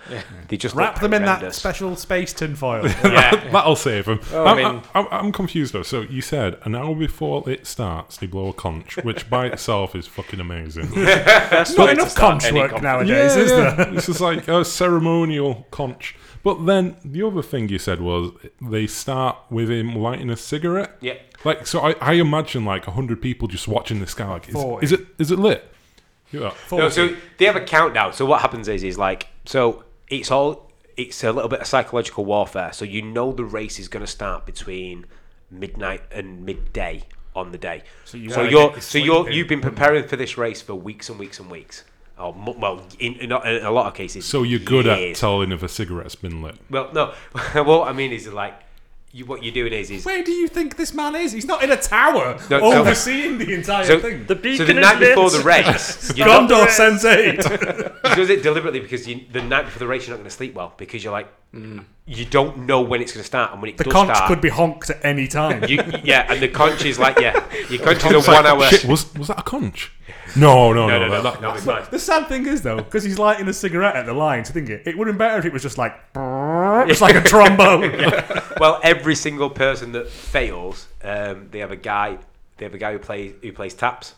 They 0.46 0.56
just 0.56 0.76
Wrap 0.76 0.94
look 0.94 1.02
them 1.02 1.14
in 1.14 1.24
that 1.24 1.52
special 1.52 1.96
space 1.96 2.32
tinfoil. 2.32 2.86
Yeah. 3.04 3.34
That'll 3.52 3.74
save 3.74 4.04
them. 4.04 4.20
Oh, 4.32 4.44
I 4.44 4.50
I'm, 4.52 4.56
mean- 4.56 4.82
I'm, 4.94 5.06
I'm 5.10 5.32
confused 5.32 5.72
though. 5.72 5.82
So 5.82 6.02
you 6.02 6.20
said 6.22 6.58
an 6.62 6.76
hour 6.76 6.94
before 6.94 7.48
it 7.50 7.66
starts, 7.66 8.18
they 8.18 8.26
blow 8.28 8.48
a 8.48 8.52
conch, 8.52 8.96
which 9.02 9.28
by 9.28 9.46
itself 9.46 9.96
is 9.96 10.06
fucking 10.06 10.38
amazing. 10.38 10.90
Best 10.94 11.76
Not 11.76 11.90
enough 11.90 12.14
conch 12.14 12.52
work 12.52 12.70
com- 12.70 12.82
nowadays, 12.84 13.34
is 13.34 13.50
there? 13.50 13.84
this 13.86 14.08
is 14.08 14.20
like 14.20 14.46
a 14.46 14.64
ceremonial 14.64 15.66
conch. 15.72 16.14
But 16.44 16.66
then 16.66 16.96
the 17.04 17.22
other 17.22 17.42
thing 17.42 17.70
you 17.70 17.78
said 17.78 18.00
was 18.00 18.30
they 18.60 18.86
start 18.86 19.36
with 19.50 19.70
him 19.70 19.96
lighting 19.96 20.30
a 20.30 20.36
cigarette. 20.36 20.96
Yeah. 21.00 21.14
Like 21.42 21.66
so, 21.66 21.80
I, 21.80 21.94
I 22.00 22.12
imagine 22.12 22.64
like 22.64 22.84
hundred 22.84 23.20
people 23.20 23.48
just 23.48 23.66
watching 23.66 23.98
this 23.98 24.14
guy. 24.14 24.28
Like, 24.28 24.48
is, 24.48 24.54
Forty. 24.54 24.84
is 24.84 24.92
it 24.92 25.06
is 25.18 25.30
it 25.30 25.38
lit? 25.38 25.72
Yeah. 26.30 26.52
No, 26.70 26.88
so 26.88 27.16
they 27.38 27.46
have 27.46 27.56
a 27.56 27.64
countdown. 27.64 28.12
So 28.12 28.26
what 28.26 28.40
happens 28.40 28.68
is, 28.68 28.82
is 28.82 28.98
like, 28.98 29.28
so 29.44 29.84
it's 30.08 30.30
all, 30.30 30.70
it's 30.96 31.22
a 31.22 31.32
little 31.32 31.48
bit 31.48 31.60
of 31.60 31.66
psychological 31.66 32.24
warfare. 32.24 32.72
So 32.72 32.84
you 32.84 33.02
know 33.02 33.32
the 33.32 33.44
race 33.44 33.78
is 33.78 33.88
going 33.88 34.04
to 34.04 34.10
start 34.10 34.44
between 34.44 35.06
midnight 35.50 36.02
and 36.10 36.44
midday 36.44 37.04
on 37.36 37.52
the 37.52 37.58
day. 37.58 37.84
So, 38.04 38.16
you 38.16 38.30
so 38.30 38.42
you're 38.42 38.80
so 38.80 38.98
you're, 38.98 39.30
you've 39.30 39.48
been 39.48 39.60
preparing 39.60 40.06
for 40.06 40.16
this 40.16 40.36
race 40.36 40.60
for 40.60 40.74
weeks 40.74 41.08
and 41.08 41.18
weeks 41.18 41.38
and 41.40 41.50
weeks. 41.50 41.84
Or 42.16 42.32
mo- 42.34 42.54
well, 42.58 42.86
in, 43.00 43.14
in, 43.16 43.32
a- 43.32 43.40
in 43.40 43.64
a 43.64 43.70
lot 43.72 43.86
of 43.86 43.94
cases. 43.94 44.24
So 44.24 44.42
you're 44.44 44.60
good 44.60 44.86
at 44.86 45.16
telling 45.16 45.50
if 45.52 45.62
a 45.62 45.68
cigarette's 45.68 46.14
been 46.14 46.42
lit. 46.42 46.56
Well, 46.70 46.90
no. 46.92 47.12
what 47.64 47.88
I 47.88 47.92
mean 47.92 48.12
is 48.12 48.28
like, 48.28 48.54
you, 49.14 49.24
what 49.26 49.44
you're 49.44 49.54
doing 49.54 49.72
is, 49.72 49.90
is 49.92 50.04
Where 50.04 50.24
do 50.24 50.32
you 50.32 50.48
think 50.48 50.76
this 50.76 50.92
man 50.92 51.14
is? 51.14 51.30
He's 51.30 51.46
not 51.46 51.62
in 51.62 51.70
a 51.70 51.76
tower 51.76 52.36
No, 52.50 52.58
so- 52.58 52.80
overseeing 52.80 53.38
the 53.38 53.54
entire 53.54 53.84
so, 53.84 54.00
thing. 54.00 54.26
The 54.26 54.34
beacon 54.34 54.66
so 54.66 54.72
the 54.72 54.80
is 54.80 54.82
night 54.84 54.98
before 54.98 55.24
lit. 55.28 55.32
the 55.34 55.44
race, 55.44 56.12
you're 56.16 56.26
not- 56.26 56.50
Gondor 56.50 56.68
Sense 56.68 57.04
8. 57.04 57.36
he 57.36 58.14
does 58.16 58.28
it 58.30 58.42
deliberately 58.42 58.80
because 58.80 59.06
you, 59.06 59.20
the 59.32 59.40
night 59.42 59.66
before 59.66 59.78
the 59.78 59.86
race 59.86 60.06
you're 60.08 60.16
not 60.16 60.20
going 60.20 60.28
to 60.30 60.34
sleep 60.36 60.54
well 60.54 60.74
because 60.76 61.04
you're 61.04 61.12
like 61.12 61.28
you 62.06 62.24
don't 62.24 62.58
know 62.66 62.80
when 62.82 63.00
it's 63.00 63.12
going 63.12 63.22
to 63.22 63.26
start 63.26 63.52
and 63.52 63.62
when 63.62 63.70
it 63.70 63.76
the 63.78 63.84
does 63.84 63.92
conch 63.92 64.10
start. 64.16 64.26
could 64.28 64.40
be 64.40 64.48
honked 64.48 64.90
at 64.90 65.04
any 65.04 65.28
time. 65.28 65.62
you, 65.68 65.80
yeah, 66.02 66.26
and 66.28 66.42
the 66.42 66.48
conch 66.48 66.84
is 66.84 66.98
like 66.98 67.16
yeah, 67.20 67.44
your 67.70 67.80
conch 67.80 68.04
is 68.04 68.26
a 68.26 68.32
one 68.32 68.44
hour. 68.44 68.64
Shit, 68.66 68.84
was 68.86 69.14
was 69.14 69.28
that 69.28 69.38
a 69.38 69.42
conch? 69.44 69.92
No, 70.36 70.72
no, 70.72 70.88
no. 70.88 70.98
No, 70.98 71.06
no, 71.06 71.08
no, 71.08 71.22
that- 71.22 71.40
no, 71.40 71.52
it's 71.54 71.64
not. 71.64 71.92
The 71.92 71.98
sad 72.00 72.26
thing 72.26 72.44
is 72.48 72.62
though, 72.62 72.78
because 72.78 73.04
he's 73.04 73.20
lighting 73.20 73.46
a 73.46 73.52
cigarette 73.52 73.94
at 73.94 74.04
the 74.06 74.12
line, 74.14 74.44
so 74.44 74.52
thinking 74.52 74.80
it 74.84 74.98
would 74.98 75.06
have 75.06 75.16
been 75.16 75.28
better 75.28 75.38
if 75.38 75.44
it 75.44 75.52
was 75.52 75.62
just 75.62 75.78
like, 75.78 75.94
just 76.88 77.00
like 77.00 77.16
a 77.16 77.20
trombone. 77.20 77.92
Well, 78.60 78.78
every 78.84 79.16
single 79.16 79.50
person 79.50 79.90
that 79.92 80.08
fails, 80.08 80.86
um, 81.02 81.48
they 81.50 81.58
have 81.58 81.72
a 81.72 81.76
guy. 81.76 82.18
They 82.56 82.64
have 82.64 82.72
a 82.72 82.78
guy 82.78 82.92
who 82.92 83.00
plays 83.00 83.34
who 83.42 83.52
plays 83.52 83.74
taps. 83.74 84.14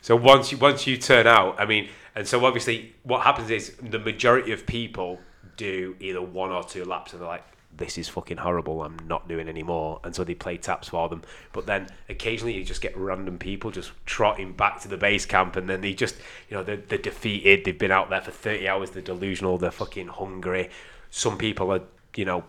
So 0.00 0.14
once 0.14 0.52
you 0.52 0.58
once 0.58 0.86
you 0.86 0.96
turn 0.96 1.26
out, 1.26 1.60
I 1.60 1.66
mean, 1.66 1.88
and 2.14 2.26
so 2.26 2.44
obviously 2.44 2.94
what 3.02 3.22
happens 3.22 3.50
is 3.50 3.74
the 3.82 3.98
majority 3.98 4.52
of 4.52 4.64
people 4.64 5.18
do 5.56 5.96
either 5.98 6.22
one 6.22 6.52
or 6.52 6.62
two 6.62 6.84
laps, 6.84 7.12
and 7.12 7.20
they're 7.20 7.28
like, 7.28 7.44
"This 7.76 7.98
is 7.98 8.08
fucking 8.08 8.36
horrible. 8.36 8.84
I'm 8.84 8.96
not 9.08 9.26
doing 9.26 9.48
anymore." 9.48 10.00
And 10.04 10.14
so 10.14 10.22
they 10.22 10.34
play 10.34 10.58
taps 10.58 10.88
for 10.88 11.08
them. 11.08 11.22
But 11.52 11.66
then 11.66 11.88
occasionally 12.08 12.54
you 12.54 12.62
just 12.62 12.80
get 12.80 12.96
random 12.96 13.38
people 13.38 13.72
just 13.72 13.90
trotting 14.06 14.52
back 14.52 14.80
to 14.82 14.88
the 14.88 14.96
base 14.96 15.26
camp, 15.26 15.56
and 15.56 15.68
then 15.68 15.80
they 15.80 15.92
just, 15.92 16.14
you 16.48 16.56
know, 16.56 16.62
they're, 16.62 16.76
they're 16.76 16.98
defeated. 16.98 17.64
They've 17.64 17.76
been 17.76 17.90
out 17.90 18.08
there 18.08 18.20
for 18.20 18.30
thirty 18.30 18.68
hours. 18.68 18.90
They're 18.92 19.02
delusional. 19.02 19.58
They're 19.58 19.72
fucking 19.72 20.06
hungry. 20.06 20.70
Some 21.10 21.38
people 21.38 21.72
are, 21.72 21.82
you 22.16 22.24
know, 22.24 22.44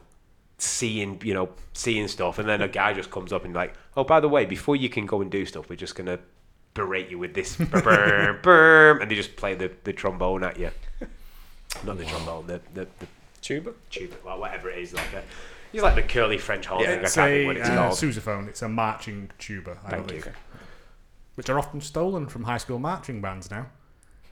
seeing 0.60 1.22
you 1.24 1.34
know 1.36 1.50
seeing 1.74 2.08
stuff 2.08 2.40
and 2.40 2.50
then 2.50 2.62
a 2.64 2.68
guy 2.68 2.92
just 2.92 3.12
comes 3.12 3.32
up 3.32 3.46
and 3.46 3.54
like 3.54 3.76
oh 3.96 4.04
by 4.04 4.20
the 4.20 4.28
way 4.28 4.44
before 4.44 4.76
you 4.76 4.90
can 4.90 5.06
go 5.06 5.22
and 5.22 5.30
do 5.30 5.46
stuff 5.46 5.70
we're 5.70 5.76
just 5.76 5.94
gonna 5.94 6.18
berate 6.74 7.10
you 7.12 7.20
with 7.20 7.36
this 7.36 7.60
and 7.60 9.12
they 9.12 9.16
just 9.16 9.36
play 9.36 9.54
the, 9.54 9.72
the 9.84 9.94
trombone 9.94 10.44
at 10.44 10.58
you 10.58 10.72
not 11.84 12.00
the 12.00 12.06
trombone 12.06 12.48
the, 12.48 12.60
the, 12.74 12.88
the 12.98 13.08
Tuba. 13.42 13.72
tuba 13.92 14.16
well 14.26 14.40
whatever 14.40 14.72
it 14.72 14.80
is 14.80 14.94
like 14.94 15.14
a 15.14 15.22
it's 15.74 15.84
like 15.84 15.96
the 15.96 16.02
curly 16.02 16.40
French 16.40 16.66
horn 16.66 16.82
I 16.88 16.94
It's 16.94 17.14
can't 17.14 17.30
think 17.30 17.44
a 17.44 17.46
what 17.46 17.58
it's 17.58 17.70
uh, 17.70 17.76
called 17.76 17.92
sousaphone. 17.94 18.48
It's 18.48 18.62
a 18.62 18.70
marching 18.70 19.30
tuba, 19.38 19.78
I 19.86 19.92
Thank 19.92 20.08
believe, 20.08 20.26
you. 20.26 20.32
which 21.36 21.50
are 21.50 21.60
often 21.60 21.82
stolen 21.82 22.26
from 22.28 22.46
high 22.46 22.58
school 22.58 22.80
marching 22.80 23.22
bands 23.22 23.52
now 23.52 23.68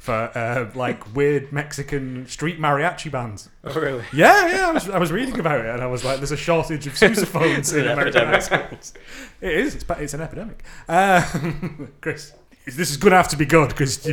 for 0.05 0.31
uh, 0.37 0.69
like 0.75 1.15
weird 1.15 1.51
Mexican 1.51 2.27
street 2.27 2.59
mariachi 2.59 3.11
bands. 3.11 3.49
Oh, 3.63 3.73
really? 3.79 4.03
Yeah, 4.13 4.47
yeah. 4.55 4.69
I 4.69 4.71
was, 4.71 4.89
I 4.89 4.99
was 4.99 5.11
reading 5.11 5.39
about 5.39 5.61
it, 5.61 5.65
and 5.65 5.81
I 5.81 5.87
was 5.87 6.05
like, 6.05 6.17
"There's 6.17 6.31
a 6.31 6.37
shortage 6.37 6.85
of 6.85 6.93
sousaphones 6.93 7.75
in 7.75 7.87
American 7.87 8.27
high 8.27 8.39
schools." 8.39 8.93
It 9.41 9.53
is. 9.53 9.75
It's, 9.75 9.85
it's 9.89 10.13
an 10.13 10.21
epidemic. 10.21 10.63
Uh, 10.87 11.25
Chris, 12.01 12.33
this 12.65 12.91
is 12.91 12.97
going 12.97 13.11
to 13.11 13.17
have 13.17 13.29
to 13.29 13.37
be 13.37 13.45
good 13.45 13.69
because 13.69 14.07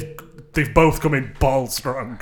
they've 0.55 0.75
both 0.75 1.01
come 1.01 1.13
in 1.13 1.37
ball 1.39 1.67
strong. 1.67 2.21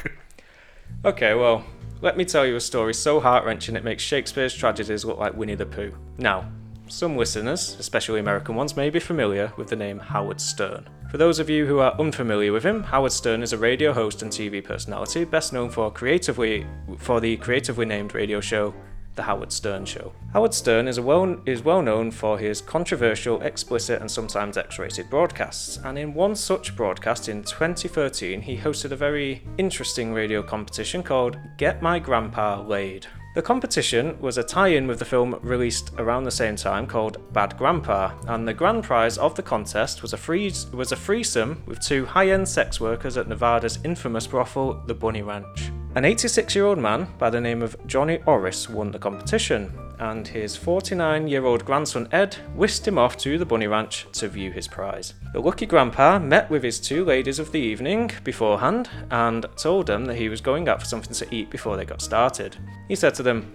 Okay, 1.05 1.35
well, 1.35 1.65
let 2.03 2.17
me 2.17 2.25
tell 2.25 2.45
you 2.45 2.57
a 2.57 2.61
story 2.61 2.93
so 2.93 3.21
heart 3.21 3.45
wrenching 3.45 3.77
it 3.77 3.85
makes 3.85 4.03
Shakespeare's 4.03 4.55
tragedies 4.55 5.05
look 5.05 5.19
like 5.19 5.35
Winnie 5.37 5.55
the 5.55 5.67
Pooh. 5.67 5.95
Now, 6.19 6.51
some 6.89 7.17
listeners, 7.17 7.77
especially 7.79 8.19
American 8.19 8.57
ones, 8.57 8.77
may 8.77 8.91
be 8.91 8.99
familiar 8.99 9.53
with 9.57 9.69
the 9.69 9.77
name 9.77 10.01
Howard 10.01 10.41
Stern. 10.41 10.89
For 11.11 11.19
those 11.19 11.41
of 11.41 11.51
you 11.51 11.67
who 11.67 11.81
are 11.81 11.99
unfamiliar 11.99 12.53
with 12.53 12.63
him, 12.63 12.85
Howard 12.85 13.11
Stern 13.11 13.43
is 13.43 13.53
a 13.53 13.59
radio 13.59 13.93
host 13.93 14.23
and 14.23 14.31
TV 14.31 14.63
personality, 14.63 15.25
best 15.25 15.53
known 15.53 15.69
for 15.69 15.91
creatively 15.91 16.65
for 16.99 17.21
the 17.21 17.37
creatively 17.39 17.85
named 17.85 18.15
radio 18.15 18.41
show 18.41 18.73
The 19.17 19.23
Howard 19.25 19.51
Stern 19.51 19.85
Show. 19.87 20.13
Howard 20.33 20.55
Stern 20.55 20.87
is, 20.87 21.01
well, 21.01 21.37
is 21.47 21.65
well 21.65 21.83
known 21.83 22.13
for 22.13 22.39
his 22.39 22.61
controversial, 22.61 23.43
explicit, 23.43 24.01
and 24.01 24.09
sometimes 24.09 24.57
X 24.57 24.79
rated 24.79 25.11
broadcasts, 25.11 25.79
and 25.79 25.99
in 25.99 26.15
one 26.15 26.37
such 26.37 26.77
broadcast 26.77 27.29
in 27.29 27.43
2013, 27.43 28.41
he 28.41 28.57
hosted 28.57 28.93
a 28.93 28.97
very 28.97 29.43
interesting 29.59 30.13
radio 30.13 30.45
competition 30.45 31.03
called 31.03 31.39
Get 31.57 31.83
My 31.83 31.99
Grandpa 31.99 32.63
Laid. 32.63 33.09
The 33.33 33.43
competition 33.43 34.19
was 34.21 34.39
a 34.39 34.43
tie 34.43 34.69
in 34.69 34.89
with 34.89 34.99
the 34.99 35.05
film 35.05 35.39
released 35.43 35.93
around 35.99 36.25
the 36.25 36.33
same 36.33 36.57
time 36.57 36.85
called 36.85 37.33
Bad 37.33 37.57
Grandpa, 37.57 38.11
and 38.27 38.47
the 38.47 38.53
grand 38.53 38.83
prize 38.83 39.19
of 39.19 39.37
the 39.37 39.43
contest 39.43 40.03
was 40.03 40.13
a, 40.13 40.17
free, 40.17 40.53
was 40.73 40.91
a 40.91 40.97
threesome 40.97 41.63
with 41.65 41.79
two 41.79 42.07
high 42.07 42.31
end 42.31 42.49
sex 42.49 42.81
workers 42.81 43.17
at 43.17 43.29
Nevada's 43.29 43.79
infamous 43.85 44.27
brothel, 44.27 44.83
the 44.87 44.95
Bunny 44.95 45.23
Ranch. 45.23 45.71
An 45.95 46.05
86 46.05 46.57
year 46.57 46.67
old 46.67 46.79
man 46.79 47.07
by 47.19 47.31
the 47.31 47.41
name 47.41 47.63
of 47.63 47.77
Johnny 47.87 48.19
Orris 48.27 48.69
won 48.69 48.91
the 48.91 48.99
competition, 48.99 49.73
and 50.01 50.27
his 50.27 50.57
49 50.57 51.29
year 51.29 51.45
old 51.45 51.65
grandson 51.65 52.09
Ed 52.11 52.35
whisked 52.55 52.89
him 52.89 52.99
off 52.99 53.17
to 53.19 53.39
the 53.39 53.47
Bunny 53.47 53.67
Ranch 53.67 54.07
to 54.13 54.29
view 54.29 54.51
his 54.51 54.67
prize. 54.67 55.15
The 55.33 55.41
lucky 55.41 55.67
grandpa 55.67 56.19
met 56.19 56.51
with 56.51 56.63
his 56.63 56.81
two 56.81 57.05
ladies 57.05 57.39
of 57.39 57.53
the 57.53 57.61
evening 57.61 58.11
beforehand 58.25 58.89
and 59.11 59.47
told 59.57 59.87
them 59.87 60.07
that 60.07 60.17
he 60.17 60.29
was 60.29 60.41
going 60.41 60.69
out 60.69 60.81
for 60.81 60.87
something 60.87 61.15
to 61.15 61.35
eat 61.35 61.51
before 61.51 61.77
they 61.77 61.85
got 61.85 62.03
started. 62.03 62.57
He 62.89 62.97
said 62.97 63.15
to 63.15 63.23
them, 63.23 63.51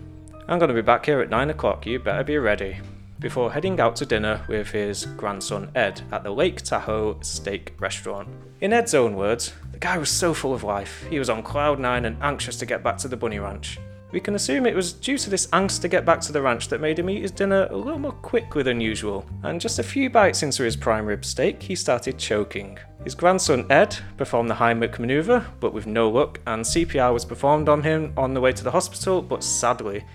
I'm 0.47 0.59
going 0.59 0.69
to 0.69 0.75
be 0.75 0.81
back 0.81 1.05
here 1.05 1.21
at 1.21 1.29
9 1.29 1.49
o'clock, 1.49 1.85
you 1.85 1.99
better 1.99 2.23
be 2.23 2.37
ready. 2.37 2.79
Before 3.19 3.51
heading 3.51 3.79
out 3.79 3.95
to 3.97 4.05
dinner 4.05 4.45
with 4.47 4.69
his 4.69 5.05
grandson 5.17 5.71
Ed 5.73 6.01
at 6.11 6.23
the 6.23 6.31
Lake 6.31 6.61
Tahoe 6.61 7.17
Steak 7.21 7.73
Restaurant. 7.79 8.29
In 8.61 8.71
Ed's 8.73 8.93
own 8.93 9.15
words, 9.15 9.53
the 9.71 9.79
guy 9.79 9.97
was 9.97 10.09
so 10.09 10.33
full 10.33 10.53
of 10.53 10.63
life. 10.63 11.05
He 11.09 11.17
was 11.17 11.29
on 11.29 11.41
cloud 11.41 11.79
nine 11.79 12.05
and 12.05 12.21
anxious 12.21 12.57
to 12.57 12.65
get 12.65 12.83
back 12.83 12.97
to 12.99 13.07
the 13.07 13.17
Bunny 13.17 13.39
Ranch. 13.39 13.79
We 14.15 14.21
can 14.21 14.35
assume 14.35 14.65
it 14.65 14.73
was 14.73 14.93
due 14.93 15.17
to 15.17 15.29
this 15.29 15.47
angst 15.47 15.81
to 15.81 15.89
get 15.89 16.05
back 16.05 16.21
to 16.21 16.31
the 16.31 16.41
ranch 16.41 16.69
that 16.69 16.79
made 16.79 16.97
him 16.97 17.09
eat 17.09 17.23
his 17.23 17.31
dinner 17.31 17.67
a 17.69 17.75
little 17.75 17.99
more 17.99 18.13
quickly 18.13 18.63
than 18.63 18.79
usual, 18.79 19.25
and 19.43 19.59
just 19.59 19.77
a 19.77 19.83
few 19.83 20.09
bites 20.09 20.41
into 20.41 20.63
his 20.63 20.77
prime 20.77 21.05
rib 21.05 21.25
steak, 21.25 21.61
he 21.61 21.75
started 21.75 22.17
choking. 22.17 22.79
His 23.03 23.13
grandson 23.13 23.69
Ed 23.69 23.97
performed 24.15 24.49
the 24.49 24.55
Heimlich 24.55 24.99
maneuver, 24.99 25.45
but 25.59 25.73
with 25.73 25.85
no 25.85 26.09
luck, 26.09 26.39
and 26.47 26.63
CPR 26.63 27.11
was 27.11 27.25
performed 27.25 27.67
on 27.67 27.83
him 27.83 28.13
on 28.15 28.33
the 28.33 28.39
way 28.39 28.53
to 28.53 28.63
the 28.63 28.71
hospital, 28.71 29.21
but 29.21 29.43
sadly, 29.43 30.05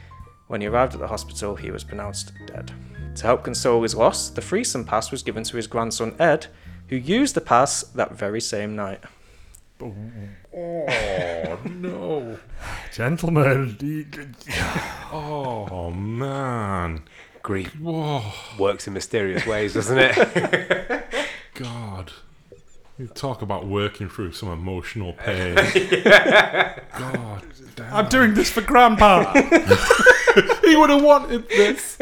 when 0.46 0.62
he 0.62 0.66
arrived 0.66 0.94
at 0.94 1.00
the 1.00 1.06
hospital, 1.06 1.54
he 1.54 1.70
was 1.70 1.84
pronounced 1.84 2.32
dead. 2.46 2.72
To 3.16 3.26
help 3.26 3.44
console 3.44 3.82
his 3.82 3.94
loss, 3.94 4.30
the 4.30 4.40
threesome 4.40 4.86
pass 4.86 5.10
was 5.10 5.22
given 5.22 5.44
to 5.44 5.58
his 5.58 5.66
grandson 5.66 6.16
Ed, 6.18 6.46
who 6.88 6.96
used 6.96 7.34
the 7.34 7.42
pass 7.42 7.82
that 7.82 8.14
very 8.14 8.40
same 8.40 8.74
night. 8.74 9.02
Oh 9.82 11.58
no! 11.66 11.99
Gentlemen, 12.92 14.34
Oh 15.12 15.90
man! 15.92 17.02
Grief 17.42 17.72
Whoa! 17.80 18.22
works 18.58 18.86
in 18.86 18.94
mysterious 18.94 19.46
ways, 19.46 19.74
doesn't 19.74 19.98
it? 19.98 21.04
God. 21.54 22.12
You 22.98 23.06
talk 23.06 23.42
about 23.42 23.66
working 23.66 24.08
through 24.08 24.32
some 24.32 24.50
emotional 24.50 25.12
pain. 25.14 25.54
God 26.98 27.42
damn. 27.76 27.94
I'm 27.94 28.08
doing 28.08 28.34
this 28.34 28.50
for 28.50 28.60
Grandpa. 28.60 29.32
he 30.62 30.76
would 30.76 30.90
have 30.90 31.02
wanted 31.02 31.48
this. 31.48 31.96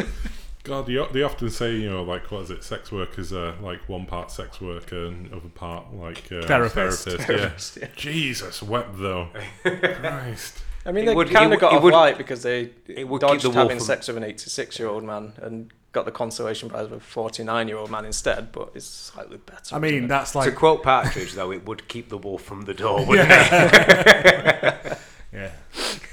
God, 0.65 0.87
they, 0.87 1.07
they 1.13 1.23
often 1.23 1.51
say, 1.51 1.77
you 1.77 1.89
know, 1.89 2.03
like, 2.03 2.31
what 2.33 2.43
is 2.43 2.51
it? 2.51 2.65
Sex 2.65 2.91
workers 2.91 3.33
are 3.33 3.55
like 3.61 3.89
one 3.89 4.07
part 4.07 4.31
sex 4.33 4.61
worker 4.61 5.07
and 5.07 5.33
other 5.33 5.49
part 5.51 5.95
like 5.95 6.33
uh, 6.33 6.43
Therapist. 6.43 7.07
therapist. 7.07 7.77
Yeah. 7.81 7.89
Jesus, 7.95 8.61
wept 8.63 8.99
though. 8.99 9.29
Christ. 9.63 10.65
I 10.89 10.93
mean, 10.93 11.05
It 11.05 11.09
they 11.09 11.15
would- 11.15 11.31
kind 11.31 11.53
of 11.53 11.61
got 11.61 11.73
would- 11.73 11.75
it 11.75 11.79
off 11.79 11.83
would- 11.85 11.93
light 11.93 12.19
because 12.19 12.43
they 12.43 12.71
it 12.89 13.07
would 13.07 13.21
dodged 13.21 13.45
the 13.45 13.53
having 13.53 13.77
from- 13.77 13.87
sex 13.87 14.09
with 14.09 14.17
an 14.17 14.25
86 14.25 14.79
year 14.79 14.89
old 14.89 15.05
man 15.05 15.35
and 15.43 15.71
got 15.93 16.07
the 16.07 16.11
consolation 16.11 16.69
prize 16.71 16.87
of 16.87 16.93
a 16.93 17.01
49 17.01 17.69
year 17.69 17.77
old 17.77 17.91
man 17.91 18.05
instead, 18.05 18.51
but 18.53 18.71
it's 18.75 18.87
slightly 18.87 19.37
better. 19.37 19.75
I 19.75 19.79
mean, 19.79 19.93
isn't 19.95 20.05
it? 20.05 20.09
that's 20.09 20.33
to 20.33 20.51
quote 20.53 20.83
Partridge, 20.83 21.35
though, 21.35 21.53
it 21.53 21.67
would 21.67 21.87
keep 21.89 22.09
the 22.09 22.19
wolf 22.19 22.43
from 22.43 22.63
the 22.63 22.75
door, 22.75 22.99
wouldn't 23.07 23.29
yeah. 23.29 24.95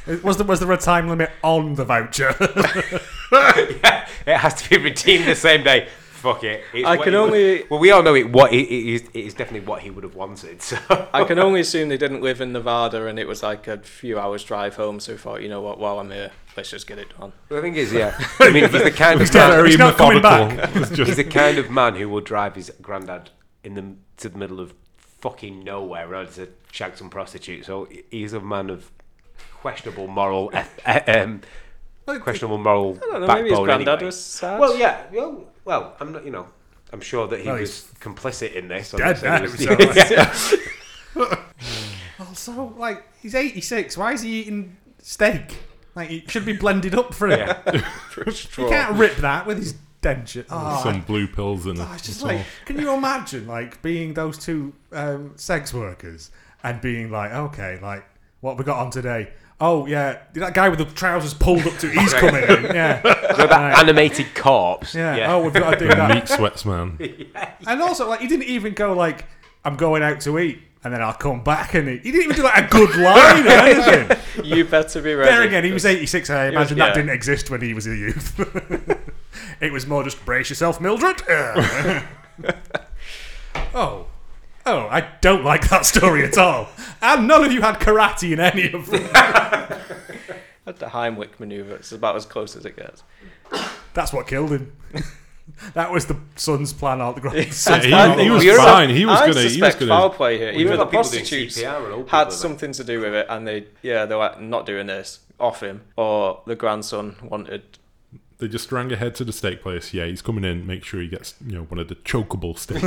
Was 0.23 0.37
there 0.37 0.45
was 0.45 0.59
there 0.59 0.71
a 0.71 0.77
time 0.77 1.09
limit 1.09 1.31
on 1.41 1.73
the 1.75 1.85
voucher? 1.85 2.35
it? 2.39 3.01
It 4.27 4.37
has 4.37 4.53
to 4.61 4.69
be 4.69 4.77
redeemed 4.77 5.25
the 5.25 5.35
same 5.35 5.63
day. 5.63 5.87
Fuck 6.25 6.43
it. 6.43 6.63
It's 6.73 6.87
I 6.87 6.97
can 6.97 7.13
he 7.13 7.19
would- 7.19 7.25
only- 7.27 7.63
well, 7.69 7.79
we 7.79 7.91
all 7.91 8.01
know 8.03 8.15
it. 8.15 8.29
What 8.31 8.51
it, 8.51 8.63
it, 8.63 8.93
is, 8.95 9.01
it 9.13 9.25
is 9.25 9.33
definitely 9.35 9.67
what 9.67 9.81
he 9.83 9.89
would 9.91 10.03
have 10.03 10.15
wanted. 10.15 10.61
So 10.61 10.77
I 11.13 11.23
can 11.23 11.37
only 11.39 11.59
assume 11.65 11.89
they 11.89 11.97
didn't 11.97 12.21
live 12.21 12.41
in 12.41 12.51
Nevada 12.51 13.05
and 13.05 13.19
it 13.19 13.27
was 13.27 13.43
like 13.43 13.67
a 13.67 13.77
few 13.79 14.17
hours 14.19 14.43
drive 14.43 14.75
home, 14.75 14.99
so 14.99 15.11
they 15.11 15.17
thought, 15.17 15.41
you 15.43 15.49
know 15.49 15.61
what, 15.61 15.77
while 15.79 15.99
I'm 15.99 16.09
here, 16.11 16.31
let's 16.57 16.69
just 16.71 16.87
get 16.87 16.97
it 16.99 17.07
done. 17.19 17.31
the 17.49 17.61
thing 17.61 17.75
is, 17.75 17.93
yeah. 17.93 18.17
I 18.39 18.49
mean, 18.51 18.63
he's 18.63 18.71
the 18.71 18.91
kind 18.91 19.21
of 19.21 19.27
not 19.33 19.49
man. 19.49 19.51
very- 19.51 19.77
not 19.77 19.97
coming 19.97 20.21
methodical. 20.21 20.81
It's 20.81 20.89
just 20.91 21.07
He's 21.09 21.17
the 21.17 21.23
kind 21.23 21.57
of 21.57 21.69
man 21.69 21.95
who 21.95 22.09
will 22.09 22.21
drive 22.21 22.55
his 22.55 22.71
granddad 22.81 23.29
in 23.63 23.73
the 23.75 23.95
to 24.17 24.29
the 24.29 24.37
middle 24.37 24.59
of 24.59 24.73
fucking 24.97 25.63
nowhere 25.63 26.07
in 26.07 26.13
order 26.13 26.31
to 26.31 26.47
shag 26.71 26.97
some 26.97 27.09
prostitute. 27.09 27.65
So 27.65 27.87
he's 28.11 28.33
a 28.33 28.39
man 28.39 28.69
of 28.69 28.91
questionable 29.61 30.07
moral, 30.07 30.49
eth- 30.53 30.79
eh, 30.85 31.21
um, 31.21 31.41
um, 32.07 32.19
questionable 32.21 32.57
moral 32.57 32.95
I 32.97 32.99
don't 33.11 33.21
know, 33.21 33.27
maybe 33.27 33.41
his 33.41 33.49
backbone. 33.51 33.65
granddad 33.65 33.87
anyway. 33.89 34.05
was 34.05 34.23
sad. 34.23 34.59
Well, 34.59 34.77
yeah. 34.77 35.03
Well, 35.11 35.43
well, 35.65 35.95
I'm 35.99 36.11
not. 36.11 36.25
You 36.25 36.31
know, 36.31 36.47
I'm 36.93 37.01
sure 37.01 37.27
that 37.27 37.39
he 37.41 37.47
Well, 37.47 37.59
was 37.59 37.87
complicit 37.99 38.53
in 38.53 38.67
this. 38.67 38.93
I'm 38.93 38.99
dead 38.99 39.23
not 39.23 39.41
now, 39.41 39.47
saying 39.47 39.77
he 39.79 39.85
was- 39.87 40.47
so- 41.13 41.37
Also, 42.19 42.73
like 42.77 43.03
he's 43.21 43.35
86. 43.35 43.97
Why 43.97 44.13
is 44.13 44.21
he 44.21 44.41
eating 44.41 44.77
steak? 45.01 45.57
Like 45.95 46.11
it 46.11 46.29
should 46.29 46.45
be 46.45 46.53
blended 46.53 46.95
up 46.95 47.13
for 47.13 47.27
him. 47.29 47.47
for 48.09 48.21
a 48.23 48.31
You 48.31 48.69
can't 48.69 48.95
rip 48.97 49.15
that 49.17 49.45
with 49.47 49.57
his 49.57 49.75
denture. 50.01 50.45
Oh, 50.49 50.81
some 50.83 51.01
blue 51.01 51.27
pills 51.27 51.65
in 51.65 51.77
it. 51.77 51.79
Oh, 51.79 51.91
it's 51.93 52.05
just 52.05 52.19
That's 52.21 52.23
like, 52.23 52.37
all. 52.39 52.45
can 52.65 52.79
you 52.79 52.93
imagine 52.93 53.47
like 53.47 53.81
being 53.81 54.13
those 54.13 54.37
two 54.37 54.73
um, 54.91 55.33
sex 55.37 55.73
workers 55.73 56.31
and 56.63 56.81
being 56.81 57.11
like, 57.11 57.31
okay, 57.31 57.79
like 57.81 58.03
what 58.41 58.51
have 58.51 58.59
we 58.59 58.65
got 58.65 58.79
on 58.79 58.91
today? 58.91 59.31
Oh 59.61 59.85
yeah, 59.85 60.19
that 60.33 60.53
guy 60.53 60.67
with 60.67 60.79
the 60.79 60.85
trousers 60.85 61.33
pulled 61.33 61.65
up 61.65 61.77
to 61.79 61.89
he's 61.89 62.13
coming 62.13 62.43
in. 62.43 62.63
Yeah, 62.75 62.97
You 63.03 63.37
know, 63.37 63.47
that 63.47 63.79
animated 63.79 64.35
corpse. 64.35 64.93
yeah. 64.93 65.31
Oh, 65.33 65.43
we've 65.43 65.53
got 65.53 65.71
to 65.71 65.79
do 65.79 65.87
The 65.87 65.95
that. 65.95 66.13
meat 66.15 66.27
sweats, 66.27 66.65
man. 66.65 66.97
And 67.67 67.81
also, 67.81 68.09
like, 68.09 68.19
he 68.19 68.27
didn't 68.27 68.47
even 68.47 68.73
go 68.73 68.93
like, 68.93 69.25
I'm 69.63 69.75
going 69.77 70.03
out 70.03 70.19
to 70.21 70.37
eat. 70.39 70.59
And 70.83 70.93
then 70.93 71.01
I'll 71.01 71.13
come 71.13 71.41
back 71.43 71.73
and 71.73 71.89
eat. 71.89 72.03
He 72.03 72.11
didn't 72.11 72.25
even 72.25 72.35
do 72.35 72.43
like 72.43 72.65
a 72.65 72.67
good 72.69 72.95
line 72.97 73.47
or 73.47 73.49
anything. 73.49 74.17
You 74.45 74.65
better 74.65 75.01
be 75.01 75.15
ready. 75.15 75.31
There 75.31 75.41
again, 75.41 75.63
he 75.63 75.71
was 75.71 75.83
86. 75.85 76.29
I 76.29 76.47
imagine 76.49 76.77
yeah. 76.77 76.87
that 76.87 76.93
didn't 76.95 77.09
exist 77.09 77.49
when 77.49 77.61
he 77.61 77.73
was 77.73 77.87
a 77.87 77.95
youth. 77.95 78.39
it 79.61 79.71
was 79.71 79.87
more 79.87 80.03
just 80.03 80.23
brace 80.25 80.49
yourself, 80.49 80.79
Mildred. 80.79 81.23
Oh. 83.73 84.05
Oh, 84.65 84.87
I 84.89 85.07
don't 85.21 85.43
like 85.43 85.69
that 85.69 85.85
story 85.85 86.23
at 86.25 86.37
all. 86.37 86.67
And 87.01 87.27
none 87.27 87.43
of 87.43 87.51
you 87.51 87.61
had 87.61 87.79
karate 87.79 88.31
in 88.33 88.39
any 88.39 88.71
of 88.71 88.89
them. 88.89 89.03
Had 90.65 90.77
the 90.79 90.87
Heimlich 90.87 91.39
maneuver. 91.39 91.75
It's 91.75 91.91
about 91.91 92.15
as 92.15 92.25
close 92.25 92.55
as 92.55 92.65
it 92.65 92.75
gets. 92.75 93.03
That's 93.93 94.11
what 94.11 94.25
killed 94.27 94.49
him. 94.51 94.75
that 95.75 95.91
was 95.91 96.07
the 96.07 96.17
son's 96.35 96.73
plan 96.73 97.01
all 97.01 97.13
the 97.13 97.21
Yeah, 97.23 97.31
grandson. 97.43 98.17
he, 98.17 98.23
he 98.23 98.29
was 98.31 98.43
think- 98.43 98.57
fine. 98.57 98.89
He 98.89 99.05
was 99.05 99.21
I 99.21 99.27
gonna. 99.27 99.39
He 99.41 99.43
was 99.45 99.53
suspect 99.53 99.79
gonna. 99.81 99.89
foul 99.91 100.09
play 100.09 100.39
here. 100.39 100.49
Even 100.49 100.59
you 100.61 100.67
the 100.69 100.77
know, 100.77 100.85
people 100.85 101.03
doing 101.03 101.21
prostitutes 101.21 101.59
CPR 101.61 101.83
and 101.85 101.93
old 101.93 102.09
had 102.09 102.31
something 102.31 102.71
to 102.71 102.83
do 102.83 102.99
with 102.99 103.13
it, 103.13 103.27
and 103.29 103.47
they, 103.47 103.67
yeah, 103.83 104.07
they're 104.07 104.17
like, 104.17 104.41
not 104.41 104.65
doing 104.65 104.87
this 104.87 105.19
off 105.39 105.61
him, 105.61 105.81
or 105.97 106.41
the 106.47 106.55
grandson 106.55 107.15
wanted. 107.21 107.61
They 108.37 108.47
just 108.47 108.71
rang 108.71 108.91
ahead 108.91 109.15
to 109.15 109.23
the 109.23 109.31
steak 109.31 109.61
place. 109.61 109.93
Yeah, 109.93 110.05
he's 110.05 110.21
coming 110.21 110.43
in. 110.43 110.67
Make 110.67 110.83
sure 110.83 111.01
he 111.01 111.07
gets 111.07 111.35
you 111.45 111.53
know 111.55 111.63
one 111.63 111.79
of 111.79 111.87
the 111.87 111.95
chokeable 111.95 112.57
steaks. 112.57 112.81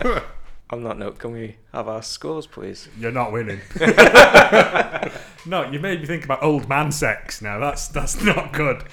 On 0.72 0.84
that 0.84 0.98
note, 0.98 1.18
can 1.18 1.32
we 1.32 1.56
have 1.72 1.88
our 1.88 2.00
scores, 2.00 2.46
please? 2.46 2.88
You're 2.96 3.10
not 3.10 3.32
winning. 3.32 3.60
no, 5.44 5.68
you 5.68 5.80
made 5.80 6.00
me 6.00 6.06
think 6.06 6.24
about 6.24 6.44
old 6.44 6.68
man 6.68 6.92
sex. 6.92 7.42
Now 7.42 7.58
that's 7.58 7.88
that's 7.88 8.22
not 8.22 8.52
good. 8.52 8.84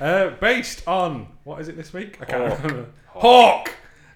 Uh, 0.00 0.30
based 0.30 0.86
on 0.88 1.28
what 1.44 1.60
is 1.60 1.68
it 1.68 1.76
this 1.76 1.92
week? 1.92 2.18
I 2.20 2.24
can't 2.24 2.62
remember. 2.62 2.88
Hawk. 3.08 3.72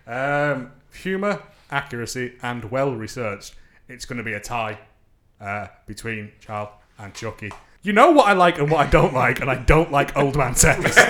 Um, 0.06 0.72
humor, 0.94 1.42
accuracy, 1.70 2.32
and 2.42 2.70
well 2.70 2.94
researched. 2.94 3.54
It's 3.88 4.06
going 4.06 4.18
to 4.18 4.24
be 4.24 4.32
a 4.32 4.40
tie 4.40 4.78
uh, 5.40 5.66
between 5.86 6.32
Charles 6.40 6.70
and 6.98 7.12
Chucky. 7.14 7.50
You 7.82 7.92
know 7.94 8.10
what 8.10 8.28
I 8.28 8.34
like 8.34 8.58
and 8.58 8.70
what 8.70 8.86
I 8.86 8.90
don't 8.90 9.14
like, 9.14 9.40
and 9.40 9.50
I 9.50 9.54
don't 9.56 9.90
like 9.90 10.16
old 10.16 10.36
man 10.36 10.54
sex. 10.54 10.96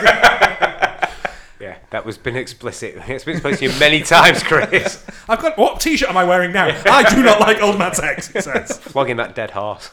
Yeah, 1.60 1.76
that 1.90 2.06
was 2.06 2.16
been 2.16 2.36
explicit. 2.36 2.96
It's 3.06 3.24
been 3.24 3.34
explicit 3.34 3.58
to 3.58 3.66
you 3.66 3.78
many 3.78 4.00
times, 4.00 4.42
Chris. 4.42 5.04
I've 5.28 5.42
got 5.42 5.58
what 5.58 5.78
T-shirt 5.78 6.08
am 6.08 6.16
I 6.16 6.24
wearing 6.24 6.52
now? 6.52 6.68
I 6.86 7.14
do 7.14 7.22
not 7.22 7.38
like 7.38 7.60
old 7.60 7.78
man 7.78 7.92
sex. 7.94 8.34
It 8.34 8.44
says. 8.44 8.78
Flogging 8.80 9.16
that 9.16 9.34
dead 9.34 9.50
horse. 9.50 9.90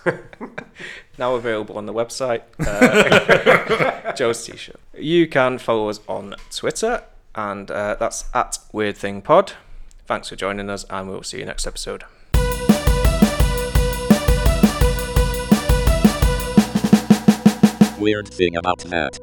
Now 1.18 1.36
available 1.36 1.78
on 1.78 1.86
the 1.86 1.94
website, 1.94 2.44
uh, 2.66 4.13
Joe's 4.13 4.46
T-shirt. 4.46 4.80
You 4.98 5.28
can 5.28 5.58
follow 5.58 5.90
us 5.90 6.00
on 6.08 6.36
Twitter, 6.52 7.04
and 7.36 7.70
uh, 7.70 7.98
that's 8.00 8.30
at 8.34 8.60
Weird 8.72 8.96
Thing 8.96 9.22
Pod. 9.22 9.52
Thanks 10.06 10.30
for 10.30 10.38
joining 10.38 10.70
us, 10.70 10.86
and 10.90 11.10
we'll 11.10 11.24
see 11.24 11.40
you 11.40 11.46
next 11.46 11.68
episode. 11.68 12.06
Weird 18.00 18.28
thing 18.28 18.56
about 18.56 18.80
that. 18.80 19.20